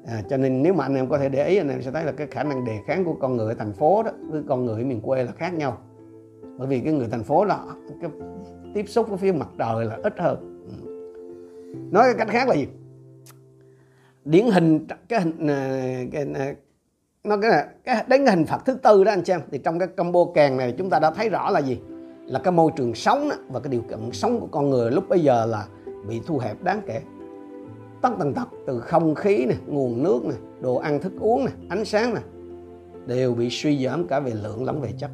à, 0.07 0.23
cho 0.29 0.37
nên 0.37 0.63
nếu 0.63 0.75
mà 0.75 0.85
anh 0.85 0.95
em 0.95 1.09
có 1.09 1.19
thể 1.19 1.29
để 1.29 1.49
ý 1.49 1.57
anh 1.57 1.69
em 1.69 1.83
sẽ 1.83 1.91
thấy 1.91 2.05
là 2.05 2.13
cái 2.13 2.27
khả 2.27 2.43
năng 2.43 2.65
đề 2.65 2.79
kháng 2.87 3.05
của 3.05 3.15
con 3.21 3.37
người 3.37 3.49
ở 3.49 3.55
thành 3.55 3.73
phố 3.73 4.03
đó 4.03 4.11
với 4.21 4.43
con 4.49 4.65
người 4.65 4.83
ở 4.83 4.85
miền 4.85 5.01
quê 5.01 5.25
là 5.25 5.33
khác 5.33 5.55
nhau. 5.55 5.79
Bởi 6.59 6.69
vì 6.69 6.81
cái 6.81 6.93
người 6.93 7.09
thành 7.11 7.23
phố 7.23 7.45
là 7.45 7.65
cái 8.01 8.11
tiếp 8.75 8.85
xúc 8.89 9.09
với 9.09 9.19
phía 9.19 9.33
mặt 9.33 9.49
trời 9.59 9.85
là 9.85 9.99
ít 10.03 10.15
hơn. 10.19 10.65
Ừ. 10.69 10.91
Nói 11.91 12.05
cái 12.05 12.15
cách 12.19 12.29
khác 12.29 12.49
là 12.49 12.55
gì? 12.55 12.67
Điển 14.25 14.47
hình 14.47 14.87
cái 15.09 15.21
hình 15.21 15.47
à, 15.47 16.03
cái, 16.13 16.27
à, 16.35 16.55
nó 17.25 17.37
cái, 17.37 17.51
cái 17.85 18.05
đến 18.09 18.27
cái 18.27 18.37
hình 18.37 18.47
phạt 18.47 18.59
thứ 18.67 18.75
tư 18.75 19.05
đó 19.05 19.13
anh 19.13 19.25
xem 19.25 19.41
thì 19.51 19.59
trong 19.59 19.79
cái 19.79 19.89
combo 19.89 20.21
kèn 20.35 20.57
này 20.57 20.75
chúng 20.79 20.91
ta 20.91 20.99
đã 20.99 21.11
thấy 21.11 21.29
rõ 21.29 21.51
là 21.51 21.61
gì? 21.61 21.81
Là 22.27 22.39
cái 22.39 22.53
môi 22.53 22.73
trường 22.77 22.95
sống 22.95 23.29
đó, 23.29 23.37
và 23.49 23.61
cái 23.61 23.71
điều 23.71 23.83
kiện 23.83 23.99
sống 24.13 24.41
của 24.41 24.49
con 24.51 24.71
người 24.71 24.91
lúc 24.91 25.09
bây 25.09 25.21
giờ 25.21 25.47
là 25.47 25.67
bị 26.09 26.21
thu 26.27 26.39
hẹp 26.39 26.63
đáng 26.63 26.81
kể 26.87 27.03
tất 28.03 28.11
tần 28.19 28.35
tật, 28.35 28.49
từ 28.67 28.81
không 28.81 29.15
khí 29.15 29.47
này 29.47 29.57
nguồn 29.67 30.03
nước 30.03 30.25
này 30.25 30.39
đồ 30.61 30.77
ăn 30.77 31.01
thức 31.01 31.13
uống 31.21 31.45
này 31.45 31.55
ánh 31.69 31.85
sáng 31.85 32.15
này 32.15 32.23
đều 33.07 33.35
bị 33.35 33.49
suy 33.51 33.85
giảm 33.85 34.07
cả 34.07 34.21
về 34.21 34.33
lượng 34.43 34.65
lẫn 34.65 34.81
về 34.81 34.93
chất. 34.99 35.11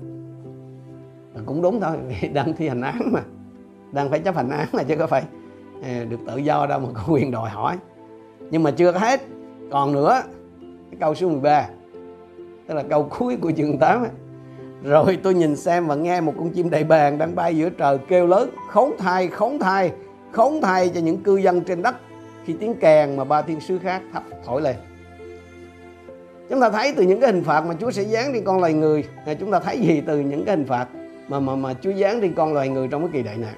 Và 1.34 1.40
cũng 1.46 1.62
đúng 1.62 1.80
thôi, 1.80 1.96
vì 2.08 2.28
đang 2.34 2.52
thi 2.56 2.68
hành 2.68 2.80
án 2.80 3.12
mà, 3.12 3.20
đang 3.92 4.10
phải 4.10 4.18
chấp 4.18 4.34
hành 4.34 4.50
án 4.50 4.68
là 4.72 4.82
chứ 4.82 4.96
có 4.96 5.06
phải 5.06 5.22
à, 5.82 6.04
được 6.08 6.20
tự 6.26 6.36
do 6.36 6.66
đâu 6.66 6.80
mà 6.80 6.88
có 6.94 7.12
quyền 7.12 7.30
đòi 7.30 7.50
hỏi. 7.50 7.78
Nhưng 8.50 8.62
mà 8.62 8.70
chưa 8.70 8.92
hết, 8.92 9.20
còn 9.70 9.92
nữa, 9.92 10.22
cái 10.90 10.98
câu 11.00 11.14
số 11.14 11.28
13 11.28 11.68
tức 12.66 12.74
là 12.74 12.82
câu 12.82 13.08
cuối 13.18 13.36
của 13.36 13.52
chương 13.56 13.78
8 13.78 14.02
ấy. 14.02 14.10
rồi 14.82 15.18
tôi 15.22 15.34
nhìn 15.34 15.56
xem 15.56 15.86
và 15.86 15.94
nghe 15.94 16.20
một 16.20 16.34
con 16.38 16.50
chim 16.50 16.70
đại 16.70 16.84
bàng 16.84 17.18
đang 17.18 17.34
bay 17.34 17.56
giữa 17.56 17.68
trời 17.70 17.98
kêu 18.08 18.26
lớn, 18.26 18.50
khốn 18.68 18.90
thai 18.98 19.28
khốn 19.28 19.58
thai 19.58 19.92
khốn 20.32 20.60
thai 20.62 20.88
cho 20.88 21.00
những 21.00 21.22
cư 21.22 21.36
dân 21.36 21.60
trên 21.60 21.82
đất 21.82 21.96
khi 22.44 22.52
tiếng 22.60 22.74
kèn 22.74 23.16
mà 23.16 23.24
ba 23.24 23.42
thiên 23.42 23.60
sứ 23.60 23.78
khác 23.78 24.02
thắp 24.12 24.22
thổi 24.44 24.62
lên. 24.62 24.76
Chúng 26.50 26.60
ta 26.60 26.70
thấy 26.70 26.94
từ 26.96 27.02
những 27.02 27.20
cái 27.20 27.32
hình 27.32 27.44
phạt 27.44 27.60
mà 27.66 27.74
Chúa 27.80 27.90
sẽ 27.90 28.04
giáng 28.04 28.32
đi 28.32 28.40
con 28.40 28.60
loài 28.60 28.72
người 28.72 29.04
chúng 29.40 29.50
ta 29.50 29.60
thấy 29.60 29.78
gì 29.78 30.02
từ 30.06 30.20
những 30.20 30.44
cái 30.44 30.56
hình 30.56 30.66
phạt 30.66 30.88
mà 31.28 31.40
mà 31.40 31.56
mà 31.56 31.74
Chúa 31.74 31.92
giáng 31.92 32.20
đi 32.20 32.30
con 32.36 32.54
loài 32.54 32.68
người 32.68 32.88
trong 32.88 33.02
cái 33.02 33.10
kỳ 33.12 33.22
đại 33.22 33.36
nạn? 33.36 33.54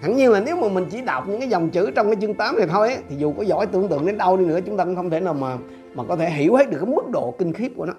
Hẳn 0.00 0.16
nhiên 0.16 0.30
là 0.30 0.40
nếu 0.40 0.56
mà 0.56 0.68
mình 0.68 0.86
chỉ 0.90 1.00
đọc 1.00 1.28
những 1.28 1.40
cái 1.40 1.48
dòng 1.48 1.70
chữ 1.70 1.90
trong 1.90 2.06
cái 2.06 2.16
chương 2.20 2.34
8 2.34 2.56
này 2.56 2.66
thôi 2.66 2.88
ấy, 2.88 2.98
thì 3.08 3.16
dù 3.16 3.32
có 3.32 3.42
giỏi 3.42 3.66
tưởng 3.66 3.88
tượng 3.88 4.06
đến 4.06 4.18
đâu 4.18 4.36
đi 4.36 4.44
nữa 4.44 4.60
chúng 4.66 4.76
ta 4.76 4.84
cũng 4.84 4.96
không 4.96 5.10
thể 5.10 5.20
nào 5.20 5.34
mà 5.34 5.58
mà 5.94 6.04
có 6.04 6.16
thể 6.16 6.30
hiểu 6.30 6.54
hết 6.54 6.70
được 6.70 6.78
cái 6.80 6.94
mức 6.94 7.08
độ 7.12 7.34
kinh 7.38 7.52
khiếp 7.52 7.72
của 7.76 7.86
nó. 7.86 7.92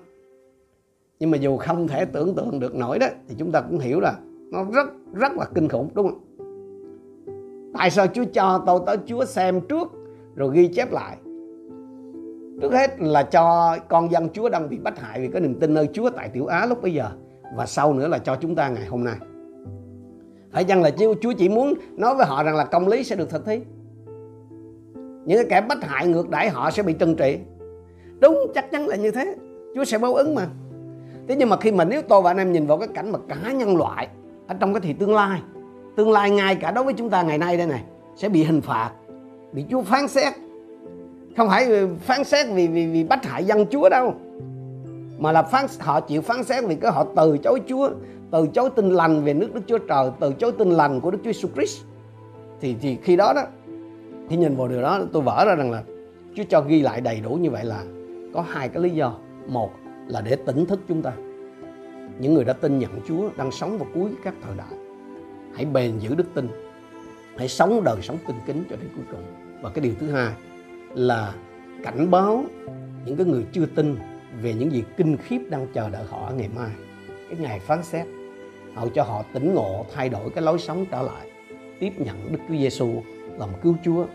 Nhưng 1.20 1.32
mà 1.32 1.38
dù 1.38 1.58
không 1.58 1.88
thể 1.88 2.06
tưởng 2.06 2.36
tượng 2.36 2.60
được 2.60 2.76
nổi 2.76 3.00
đó 3.00 3.08
thì 3.28 3.36
chúng 3.38 3.52
ta 3.52 3.62
cũng 3.62 3.80
hiểu 3.80 4.00
là 4.00 4.14
nó 4.52 4.64
rất 4.74 4.88
rất 5.14 5.32
là 5.34 5.46
kinh 5.56 5.68
khủng 5.68 5.90
đúng 5.94 6.08
không? 6.08 6.20
Tại 7.74 7.92
sao 7.92 8.08
Chúa 8.08 8.24
cho 8.34 8.64
tôi 8.66 8.80
tới 8.86 8.98
Chúa 9.06 9.26
xem 9.26 9.62
trước 9.62 9.92
rồi 10.36 10.56
ghi 10.56 10.68
chép 10.68 10.92
lại? 10.92 11.18
Trước 12.62 12.74
hết 12.74 13.00
là 13.00 13.24
cho 13.24 13.78
con 13.90 14.12
dân 14.12 14.30
Chúa 14.34 14.50
đang 14.50 14.70
bị 14.70 14.78
bắt 14.78 15.00
hại 15.00 15.22
vì 15.22 15.28
có 15.28 15.40
niềm 15.40 15.60
tin 15.60 15.74
nơi 15.74 15.90
Chúa 15.94 16.10
tại 16.10 16.30
Tiểu 16.30 16.46
Á 16.46 16.66
lúc 16.66 16.82
bây 16.82 16.94
giờ. 16.94 17.06
Và 17.56 17.66
sau 17.66 17.94
nữa 17.94 18.08
là 18.08 18.18
cho 18.18 18.36
chúng 18.36 18.56
ta 18.56 18.70
ngày 18.70 18.86
hôm 18.86 19.04
nay. 19.04 19.16
Phải 20.52 20.64
chăng 20.64 20.82
là 20.82 20.92
Chúa, 20.92 21.14
Chúa 21.22 21.34
chỉ 21.38 21.50
muốn 21.50 21.74
nói 21.92 22.16
với 22.16 22.26
họ 22.26 22.44
rằng 22.44 22.56
là 22.56 22.66
công 22.66 22.88
lý 22.88 23.04
sẽ 23.04 23.16
được 23.16 23.30
thực 23.30 23.46
thi? 23.46 23.62
Những 25.26 25.38
cái 25.38 25.46
kẻ 25.50 25.68
bắt 25.68 25.78
hại 25.82 26.08
ngược 26.08 26.30
đãi 26.30 26.50
họ 26.50 26.72
sẽ 26.72 26.84
bị 26.84 26.94
trừng 26.94 27.16
trị. 27.16 27.38
Đúng 28.20 28.38
chắc 28.56 28.72
chắn 28.72 28.88
là 28.88 28.96
như 28.96 29.12
thế. 29.12 29.36
Chúa 29.76 29.84
sẽ 29.84 29.98
báo 29.98 30.14
ứng 30.14 30.36
mà. 30.36 30.48
Thế 31.28 31.36
nhưng 31.36 31.50
mà 31.50 31.58
khi 31.58 31.72
mà 31.72 31.86
nếu 31.86 32.02
tôi 32.02 32.22
và 32.22 32.32
anh 32.32 32.38
em 32.38 32.52
nhìn 32.52 32.68
vào 32.68 32.78
cái 32.78 32.88
cảnh 32.88 33.12
mà 33.12 33.20
cả 33.28 33.52
nhân 33.52 33.78
loại 33.78 34.08
ở 34.48 34.56
trong 34.60 34.74
cái 34.74 34.82
thì 34.82 34.94
tương 34.94 35.16
lai 35.16 35.42
tương 35.96 36.12
lai 36.12 36.32
ngay 36.32 36.56
cả 36.56 36.72
đối 36.72 36.84
với 36.84 36.94
chúng 36.94 37.10
ta 37.10 37.22
ngày 37.22 37.38
nay 37.38 37.58
đây 37.58 37.68
này, 37.68 37.84
sẽ 38.16 38.30
bị 38.30 38.44
hình 38.44 38.62
phạt, 38.62 38.92
bị 39.52 39.66
Chúa 39.72 39.82
phán 39.82 40.08
xét. 40.08 40.34
Không 41.38 41.48
phải 41.50 41.88
phán 42.02 42.24
xét 42.24 42.48
vì 42.54 42.68
vì 42.68 42.88
vì 42.88 43.04
bắt 43.04 43.26
hại 43.26 43.46
dân 43.46 43.66
Chúa 43.72 43.90
đâu, 43.90 44.14
mà 45.18 45.32
là 45.32 45.44
phán, 45.44 45.66
họ 45.80 46.00
chịu 46.00 46.22
phán 46.22 46.44
xét 46.44 46.64
vì 46.66 46.76
cái 46.76 46.92
họ 46.92 47.06
từ 47.16 47.38
chối 47.38 47.62
Chúa, 47.68 47.90
từ 48.32 48.48
chối 48.48 48.70
tin 48.76 48.90
lành 48.90 49.24
về 49.24 49.34
nước 49.34 49.54
Đức 49.54 49.62
Chúa 49.68 49.78
Trời, 49.78 50.10
từ 50.20 50.34
chối 50.34 50.52
tin 50.52 50.70
lành 50.72 51.02
của 51.02 51.12
Đức 51.12 51.18
Chúa 51.24 51.32
Jesus 51.32 51.54
Christ. 51.56 51.82
Thì 52.62 52.76
thì 52.82 52.98
khi 53.04 53.16
đó 53.16 53.34
đó 53.36 53.44
khi 54.30 54.38
nhìn 54.38 54.56
vào 54.56 54.68
điều 54.68 54.82
đó, 54.82 55.00
tôi 55.14 55.22
vỡ 55.22 55.46
ra 55.48 55.56
rằng 55.56 55.72
là 55.72 55.84
Chúa 56.36 56.44
cho 56.50 56.62
ghi 56.62 56.82
lại 56.82 57.02
đầy 57.02 57.20
đủ 57.20 57.34
như 57.34 57.50
vậy 57.50 57.66
là 57.66 57.84
có 58.34 58.46
hai 58.50 58.70
cái 58.70 58.84
lý 58.84 58.90
do. 58.90 59.14
Một 59.48 59.70
là 60.08 60.22
để 60.22 60.36
tỉnh 60.36 60.66
thức 60.66 60.80
chúng 60.88 61.02
ta. 61.02 61.12
Những 62.20 62.34
người 62.34 62.44
đã 62.44 62.54
tin 62.54 62.80
nhận 62.80 62.92
Chúa 63.08 63.30
đang 63.38 63.52
sống 63.52 63.78
vào 63.78 63.88
cuối 63.94 64.10
các 64.24 64.34
thời 64.44 64.58
đại 64.58 64.91
hãy 65.56 65.66
bền 65.66 66.00
giữ 66.00 66.16
đức 66.16 66.34
tin. 66.34 66.48
Hãy 67.38 67.48
sống 67.48 67.84
đời 67.84 68.02
sống 68.02 68.18
tinh 68.28 68.36
kính 68.46 68.64
cho 68.70 68.76
đến 68.76 68.90
cuối 68.96 69.06
cùng. 69.12 69.24
Và 69.62 69.70
cái 69.70 69.84
điều 69.84 69.94
thứ 70.00 70.12
hai 70.12 70.34
là 70.94 71.34
cảnh 71.84 72.12
báo 72.12 72.46
những 73.06 73.16
cái 73.16 73.26
người 73.26 73.46
chưa 73.52 73.66
tin 73.66 73.96
về 74.42 74.54
những 74.54 74.72
gì 74.72 74.84
kinh 74.98 75.18
khiếp 75.18 75.40
đang 75.50 75.68
chờ 75.74 75.90
đợi 75.90 76.04
họ 76.10 76.32
ngày 76.38 76.50
mai. 76.56 76.70
Cái 77.30 77.40
ngày 77.40 77.60
phán 77.60 77.84
xét, 77.84 78.06
hầu 78.76 78.90
cho 78.90 79.04
họ 79.04 79.24
tỉnh 79.34 79.54
ngộ, 79.54 79.86
thay 79.94 80.10
đổi 80.10 80.30
cái 80.30 80.44
lối 80.44 80.60
sống 80.60 80.86
trở 80.92 81.02
lại, 81.02 81.32
tiếp 81.80 81.92
nhận 81.98 82.32
Đức 82.32 82.40
Chúa 82.48 82.56
Giêsu 82.56 83.02
làm 83.40 83.50
cứu 83.64 83.76
Chúa, 83.86 84.06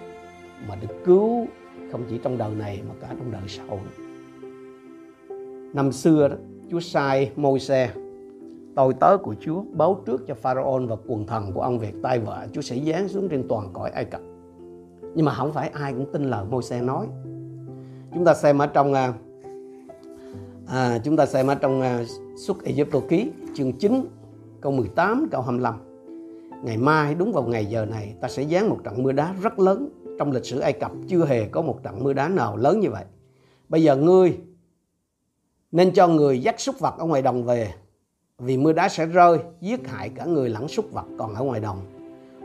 mà 0.69 0.77
được 0.81 0.95
cứu 1.05 1.47
không 1.93 2.05
chỉ 2.11 2.19
trong 2.23 2.39
đời 2.39 2.55
này 2.59 2.83
mà 2.89 2.95
cả 3.01 3.09
trong 3.09 3.33
đời 3.33 3.43
sau. 3.49 3.81
Năm 5.75 5.93
xưa 5.93 6.29
đó, 6.29 6.37
Chúa 6.71 6.81
sai 6.81 7.31
Môi-se 7.37 7.91
tôi 8.77 8.95
tớ 9.01 9.17
của 9.17 9.35
Chúa 9.41 9.63
báo 9.73 10.03
trước 10.07 10.27
cho 10.27 10.35
Pharaoh 10.35 10.83
và 10.89 10.97
quần 11.07 11.27
thần 11.27 11.53
của 11.53 11.61
ông 11.61 11.79
về 11.79 11.93
tai 12.03 12.19
vợ. 12.19 12.47
Chúa 12.53 12.61
sẽ 12.61 12.77
giáng 12.87 13.09
xuống 13.09 13.29
trên 13.29 13.49
toàn 13.49 13.71
cõi 13.73 13.91
Ai 13.91 14.05
Cập. 14.05 14.21
Nhưng 15.15 15.27
mà 15.27 15.35
không 15.35 15.53
phải 15.53 15.69
ai 15.69 15.93
cũng 15.93 16.13
tin 16.13 16.25
lời 16.25 16.45
môi 16.51 16.63
xe 16.63 16.83
nói. 16.83 17.07
Chúng 18.15 18.25
ta 18.25 18.35
xem 18.35 18.59
ở 18.59 18.67
trong 18.67 18.95
à, 18.95 19.13
à 20.67 20.99
chúng 21.05 21.17
ta 21.17 21.27
xem 21.27 21.47
ở 21.47 21.55
trong 21.55 21.81
à, 21.81 22.05
xuất 22.37 22.65
Ai 22.65 22.87
Cập 22.91 23.03
ký 23.09 23.31
chương 23.55 23.73
9 23.73 24.05
câu 24.61 24.73
18 24.73 25.29
câu 25.31 25.43
25 25.43 25.75
ngày 26.65 26.77
mai 26.77 27.15
đúng 27.15 27.33
vào 27.33 27.45
ngày 27.45 27.67
giờ 27.67 27.85
này 27.85 28.15
ta 28.21 28.29
sẽ 28.29 28.45
giáng 28.45 28.69
một 28.69 28.79
trận 28.85 29.03
mưa 29.03 29.13
đá 29.13 29.35
rất 29.43 29.59
lớn. 29.59 29.89
Trong 30.19 30.33
lịch 30.33 30.45
sử 30.45 30.59
Ai 30.59 30.73
Cập 30.73 30.93
chưa 31.09 31.25
hề 31.25 31.49
có 31.49 31.63
một 31.63 31.83
trận 31.83 32.05
mưa 32.05 32.13
đá 32.13 32.29
nào 32.29 32.57
lớn 32.57 32.81
như 32.81 32.91
vậy. 32.91 33.05
Bây 33.69 33.83
giờ 33.83 33.97
ngươi 33.97 34.39
nên 35.73 35.95
cho 35.95 36.09
người 36.09 36.43
dắt 36.43 36.61
súc 36.61 36.79
vật 36.79 36.95
ở 36.99 37.07
ngoài 37.07 37.23
đồng 37.23 37.45
về 37.45 37.73
vì 38.43 38.57
mưa 38.57 38.73
đá 38.73 38.89
sẽ 38.89 39.07
rơi, 39.07 39.39
giết 39.61 39.89
hại 39.89 40.09
cả 40.09 40.25
người 40.25 40.49
lẫn 40.49 40.69
súc 40.69 40.93
vật 40.93 41.05
còn 41.19 41.35
ở 41.35 41.43
ngoài 41.43 41.61
đồng. 41.61 41.79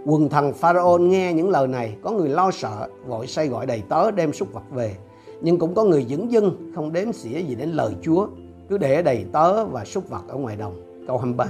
Quần 0.05 0.29
thần 0.29 0.53
pharaoh 0.53 1.01
nghe 1.01 1.33
những 1.33 1.49
lời 1.49 1.67
này, 1.67 1.95
có 2.03 2.11
người 2.11 2.29
lo 2.29 2.51
sợ, 2.51 2.87
vội 3.07 3.27
say 3.27 3.47
gọi 3.47 3.65
đầy 3.65 3.83
tớ 3.89 4.11
đem 4.11 4.33
súc 4.33 4.53
vật 4.53 4.63
về. 4.71 4.95
Nhưng 5.41 5.59
cũng 5.59 5.75
có 5.75 5.83
người 5.83 6.05
dững 6.09 6.31
dưng, 6.31 6.71
không 6.75 6.93
đếm 6.93 7.13
xỉa 7.13 7.39
gì 7.39 7.55
đến 7.55 7.69
lời 7.69 7.95
chúa, 8.01 8.27
cứ 8.69 8.77
để 8.77 9.01
đầy 9.01 9.25
tớ 9.31 9.65
và 9.65 9.85
súc 9.85 10.09
vật 10.09 10.21
ở 10.27 10.35
ngoài 10.35 10.55
đồng. 10.55 11.03
Câu 11.07 11.17
23 11.17 11.45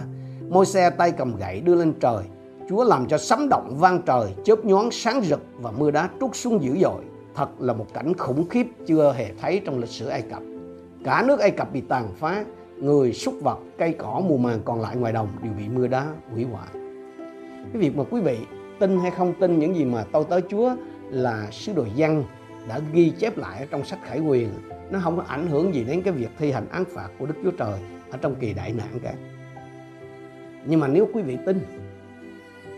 môi 0.49 0.65
xe 0.65 0.89
tay 0.89 1.11
cầm 1.11 1.35
gậy 1.35 1.61
đưa 1.61 1.75
lên 1.75 1.93
trời. 1.99 2.23
Chúa 2.69 2.83
làm 2.83 3.07
cho 3.07 3.17
sấm 3.17 3.49
động 3.49 3.75
vang 3.79 4.01
trời, 4.05 4.33
chớp 4.43 4.65
nhoáng 4.65 4.91
sáng 4.91 5.21
rực 5.21 5.41
và 5.59 5.71
mưa 5.71 5.91
đá 5.91 6.09
trút 6.19 6.35
xuống 6.35 6.63
dữ 6.63 6.77
dội. 6.81 7.03
Thật 7.35 7.49
là 7.59 7.73
một 7.73 7.85
cảnh 7.93 8.13
khủng 8.17 8.49
khiếp 8.49 8.67
chưa 8.85 9.13
hề 9.17 9.31
thấy 9.41 9.61
trong 9.65 9.79
lịch 9.79 9.89
sử 9.89 10.07
ai 10.07 10.21
cập. 10.21 10.41
Cả 11.03 11.23
nước 11.27 11.39
ai 11.39 11.51
cập 11.51 11.73
bị 11.73 11.81
tàn 11.81 12.07
phá 12.19 12.45
người 12.81 13.13
súc 13.13 13.33
vật, 13.41 13.59
cây 13.77 13.95
cỏ, 13.97 14.21
mùa 14.27 14.37
màng 14.37 14.59
còn 14.65 14.81
lại 14.81 14.95
ngoài 14.95 15.13
đồng 15.13 15.27
đều 15.43 15.53
bị 15.57 15.69
mưa 15.69 15.87
đá, 15.87 16.07
hủy 16.31 16.43
hoại. 16.43 16.67
Cái 17.73 17.81
việc 17.81 17.97
mà 17.97 18.03
quý 18.11 18.21
vị 18.21 18.37
tin 18.79 18.97
hay 18.97 19.11
không 19.11 19.33
tin 19.39 19.59
những 19.59 19.75
gì 19.75 19.85
mà 19.85 20.03
tôi 20.11 20.23
tới 20.29 20.41
chúa 20.49 20.75
là 21.09 21.47
sứ 21.51 21.73
đồ 21.73 21.85
văn 21.95 22.23
đã 22.67 22.79
ghi 22.93 23.09
chép 23.09 23.37
lại 23.37 23.59
ở 23.59 23.65
trong 23.71 23.85
sách 23.85 23.99
khải 24.03 24.19
quyền 24.19 24.49
nó 24.91 24.99
không 25.03 25.17
có 25.17 25.23
ảnh 25.27 25.47
hưởng 25.47 25.75
gì 25.75 25.83
đến 25.83 26.01
cái 26.01 26.13
việc 26.13 26.29
thi 26.37 26.51
hành 26.51 26.69
án 26.69 26.83
phạt 26.85 27.09
của 27.19 27.25
đức 27.25 27.35
chúa 27.43 27.51
trời 27.51 27.79
ở 28.11 28.17
trong 28.21 28.35
kỳ 28.35 28.53
đại 28.53 28.73
nạn 28.73 28.99
cả. 29.03 29.13
Nhưng 30.65 30.79
mà 30.79 30.87
nếu 30.87 31.07
quý 31.13 31.21
vị 31.21 31.37
tin, 31.45 31.59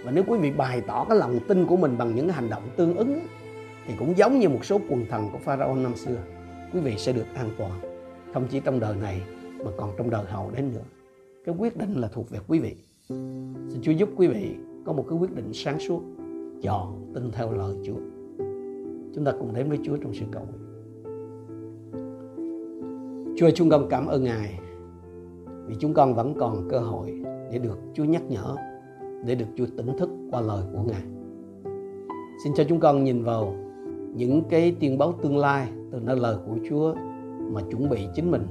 và 0.03 0.11
nếu 0.11 0.23
quý 0.27 0.37
vị 0.37 0.51
bày 0.51 0.81
tỏ 0.81 1.05
cái 1.09 1.17
lòng 1.17 1.39
tin 1.47 1.65
của 1.65 1.77
mình 1.77 1.97
bằng 1.97 2.15
những 2.15 2.29
hành 2.29 2.49
động 2.49 2.63
tương 2.75 2.95
ứng, 2.95 3.19
thì 3.87 3.93
cũng 3.99 4.17
giống 4.17 4.39
như 4.39 4.49
một 4.49 4.65
số 4.65 4.79
quần 4.89 5.05
thần 5.09 5.29
của 5.31 5.37
Pharaoh 5.37 5.77
năm 5.77 5.95
xưa, 5.95 6.17
quý 6.73 6.79
vị 6.79 6.95
sẽ 6.97 7.11
được 7.11 7.25
an 7.35 7.49
toàn. 7.57 7.71
Không 8.33 8.47
chỉ 8.49 8.59
trong 8.59 8.79
đời 8.79 8.95
này 9.01 9.21
mà 9.65 9.71
còn 9.77 9.89
trong 9.97 10.09
đời 10.09 10.25
hậu 10.25 10.51
đến 10.55 10.71
nữa. 10.73 10.81
Cái 11.45 11.55
quyết 11.59 11.77
định 11.77 11.93
là 11.93 12.07
thuộc 12.07 12.29
về 12.29 12.39
quý 12.47 12.59
vị. 12.59 12.75
Xin 13.69 13.81
Chúa 13.81 13.91
giúp 13.91 14.09
quý 14.15 14.27
vị 14.27 14.55
có 14.85 14.93
một 14.93 15.05
cái 15.09 15.19
quyết 15.19 15.35
định 15.35 15.49
sáng 15.53 15.79
suốt, 15.79 16.01
chọn 16.61 17.11
tin 17.13 17.31
theo 17.31 17.53
lời 17.53 17.75
Chúa. 17.85 17.97
Chúng 19.15 19.25
ta 19.25 19.31
cùng 19.39 19.53
đến 19.53 19.69
với 19.69 19.79
Chúa 19.83 19.97
trong 19.97 20.13
sự 20.13 20.25
cầu 20.31 20.43
nguyện. 20.43 20.59
Chúa 23.37 23.49
chúng 23.55 23.69
con 23.69 23.87
cảm 23.89 24.07
ơn 24.07 24.23
Ngài 24.23 24.59
vì 25.65 25.75
chúng 25.79 25.93
con 25.93 26.15
vẫn 26.15 26.33
còn 26.39 26.67
cơ 26.69 26.79
hội 26.79 27.23
để 27.51 27.59
được 27.59 27.79
Chúa 27.93 28.03
nhắc 28.03 28.23
nhở, 28.29 28.55
để 29.25 29.35
được 29.35 29.45
Chúa 29.55 29.65
tỉnh 29.77 29.97
thức 29.97 30.09
qua 30.31 30.41
lời 30.41 30.63
của 30.73 30.83
Ngài. 30.83 31.03
Xin 32.43 32.53
cho 32.55 32.63
chúng 32.69 32.79
con 32.79 33.03
nhìn 33.03 33.23
vào 33.23 33.55
những 34.15 34.41
cái 34.49 34.75
tiên 34.79 34.97
báo 34.97 35.13
tương 35.21 35.37
lai 35.37 35.67
từ 35.91 35.99
nơi 35.99 36.15
lời 36.15 36.37
của 36.45 36.55
Chúa 36.69 36.93
mà 37.39 37.61
chuẩn 37.71 37.89
bị 37.89 38.07
chính 38.15 38.31
mình 38.31 38.47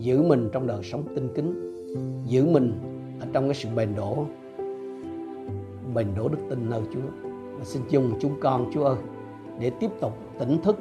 giữ 0.00 0.22
mình 0.22 0.48
trong 0.52 0.66
đời 0.66 0.82
sống 0.82 1.02
tinh 1.14 1.28
kính, 1.34 1.74
giữ 2.26 2.46
mình 2.46 2.72
ở 3.20 3.26
trong 3.32 3.44
cái 3.44 3.54
sự 3.54 3.68
bền 3.76 3.94
đổ 3.96 4.26
bền 5.94 6.06
đổ 6.16 6.28
đức 6.28 6.38
tin 6.50 6.70
nơi 6.70 6.80
Chúa. 6.94 7.28
Và 7.58 7.64
xin 7.64 7.82
dùng 7.90 8.12
chúng 8.20 8.40
con, 8.40 8.70
Chúa 8.74 8.84
ơi, 8.84 8.96
để 9.58 9.70
tiếp 9.70 9.90
tục 10.00 10.12
tỉnh 10.38 10.62
thức, 10.62 10.78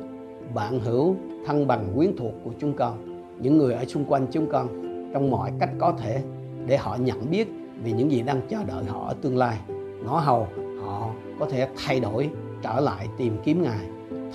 bạn 0.53 0.79
hữu 0.79 1.15
thân 1.45 1.67
bằng, 1.67 1.85
quyến 1.95 2.15
thuộc 2.17 2.33
của 2.43 2.51
chúng 2.59 2.73
con, 2.73 3.21
những 3.41 3.57
người 3.57 3.73
ở 3.73 3.85
xung 3.85 4.05
quanh 4.05 4.27
chúng 4.31 4.49
con 4.51 4.67
trong 5.13 5.31
mọi 5.31 5.51
cách 5.59 5.69
có 5.79 5.91
thể 5.91 6.21
để 6.65 6.77
họ 6.77 6.95
nhận 6.95 7.31
biết 7.31 7.47
về 7.83 7.91
những 7.91 8.11
gì 8.11 8.21
đang 8.21 8.41
chờ 8.49 8.63
đợi 8.63 8.83
họ 8.83 9.07
ở 9.07 9.13
tương 9.21 9.37
lai. 9.37 9.59
Ngõ 10.05 10.19
hầu, 10.19 10.47
họ 10.81 11.09
có 11.39 11.45
thể 11.45 11.67
thay 11.75 11.99
đổi, 11.99 12.29
trở 12.61 12.79
lại 12.79 13.07
tìm 13.17 13.37
kiếm 13.43 13.63
ngài, 13.63 13.85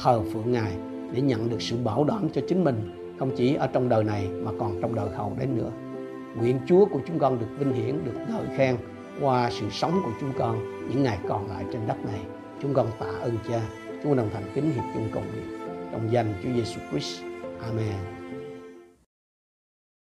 thờ 0.02 0.22
phượng 0.32 0.52
ngài 0.52 0.72
để 1.12 1.20
nhận 1.20 1.50
được 1.50 1.62
sự 1.62 1.76
bảo 1.84 2.04
đảm 2.04 2.28
cho 2.32 2.42
chính 2.48 2.64
mình 2.64 3.03
không 3.18 3.30
chỉ 3.36 3.54
ở 3.54 3.66
trong 3.66 3.88
đời 3.88 4.04
này 4.04 4.28
mà 4.42 4.50
còn 4.58 4.78
trong 4.80 4.94
đời 4.94 5.08
hậu 5.16 5.32
đến 5.38 5.56
nữa. 5.56 5.70
Nguyện 6.36 6.58
Chúa 6.66 6.84
của 6.84 7.00
chúng 7.06 7.18
con 7.18 7.38
được 7.38 7.46
vinh 7.58 7.72
hiển, 7.72 8.04
được 8.04 8.18
ngợi 8.28 8.56
khen 8.56 8.76
qua 9.20 9.50
sự 9.50 9.70
sống 9.70 10.00
của 10.04 10.12
chúng 10.20 10.32
con 10.38 10.58
những 10.88 11.02
ngày 11.02 11.18
còn 11.28 11.48
lại 11.48 11.64
trên 11.72 11.80
đất 11.88 12.04
này. 12.04 12.20
Chúng 12.62 12.74
con 12.74 12.86
tạ 12.98 13.06
ơn 13.20 13.36
Cha. 13.48 13.60
Chúng 13.86 14.10
con 14.10 14.16
đồng 14.16 14.30
thành 14.32 14.44
kính 14.54 14.72
hiệp 14.72 14.84
chung 14.94 15.08
cầu 15.12 15.22
nguyện. 15.32 15.60
Trong 15.92 16.12
danh 16.12 16.34
Chúa 16.42 16.48
Giêsu 16.54 16.80
Christ. 16.90 17.22
Amen. 17.62 18.23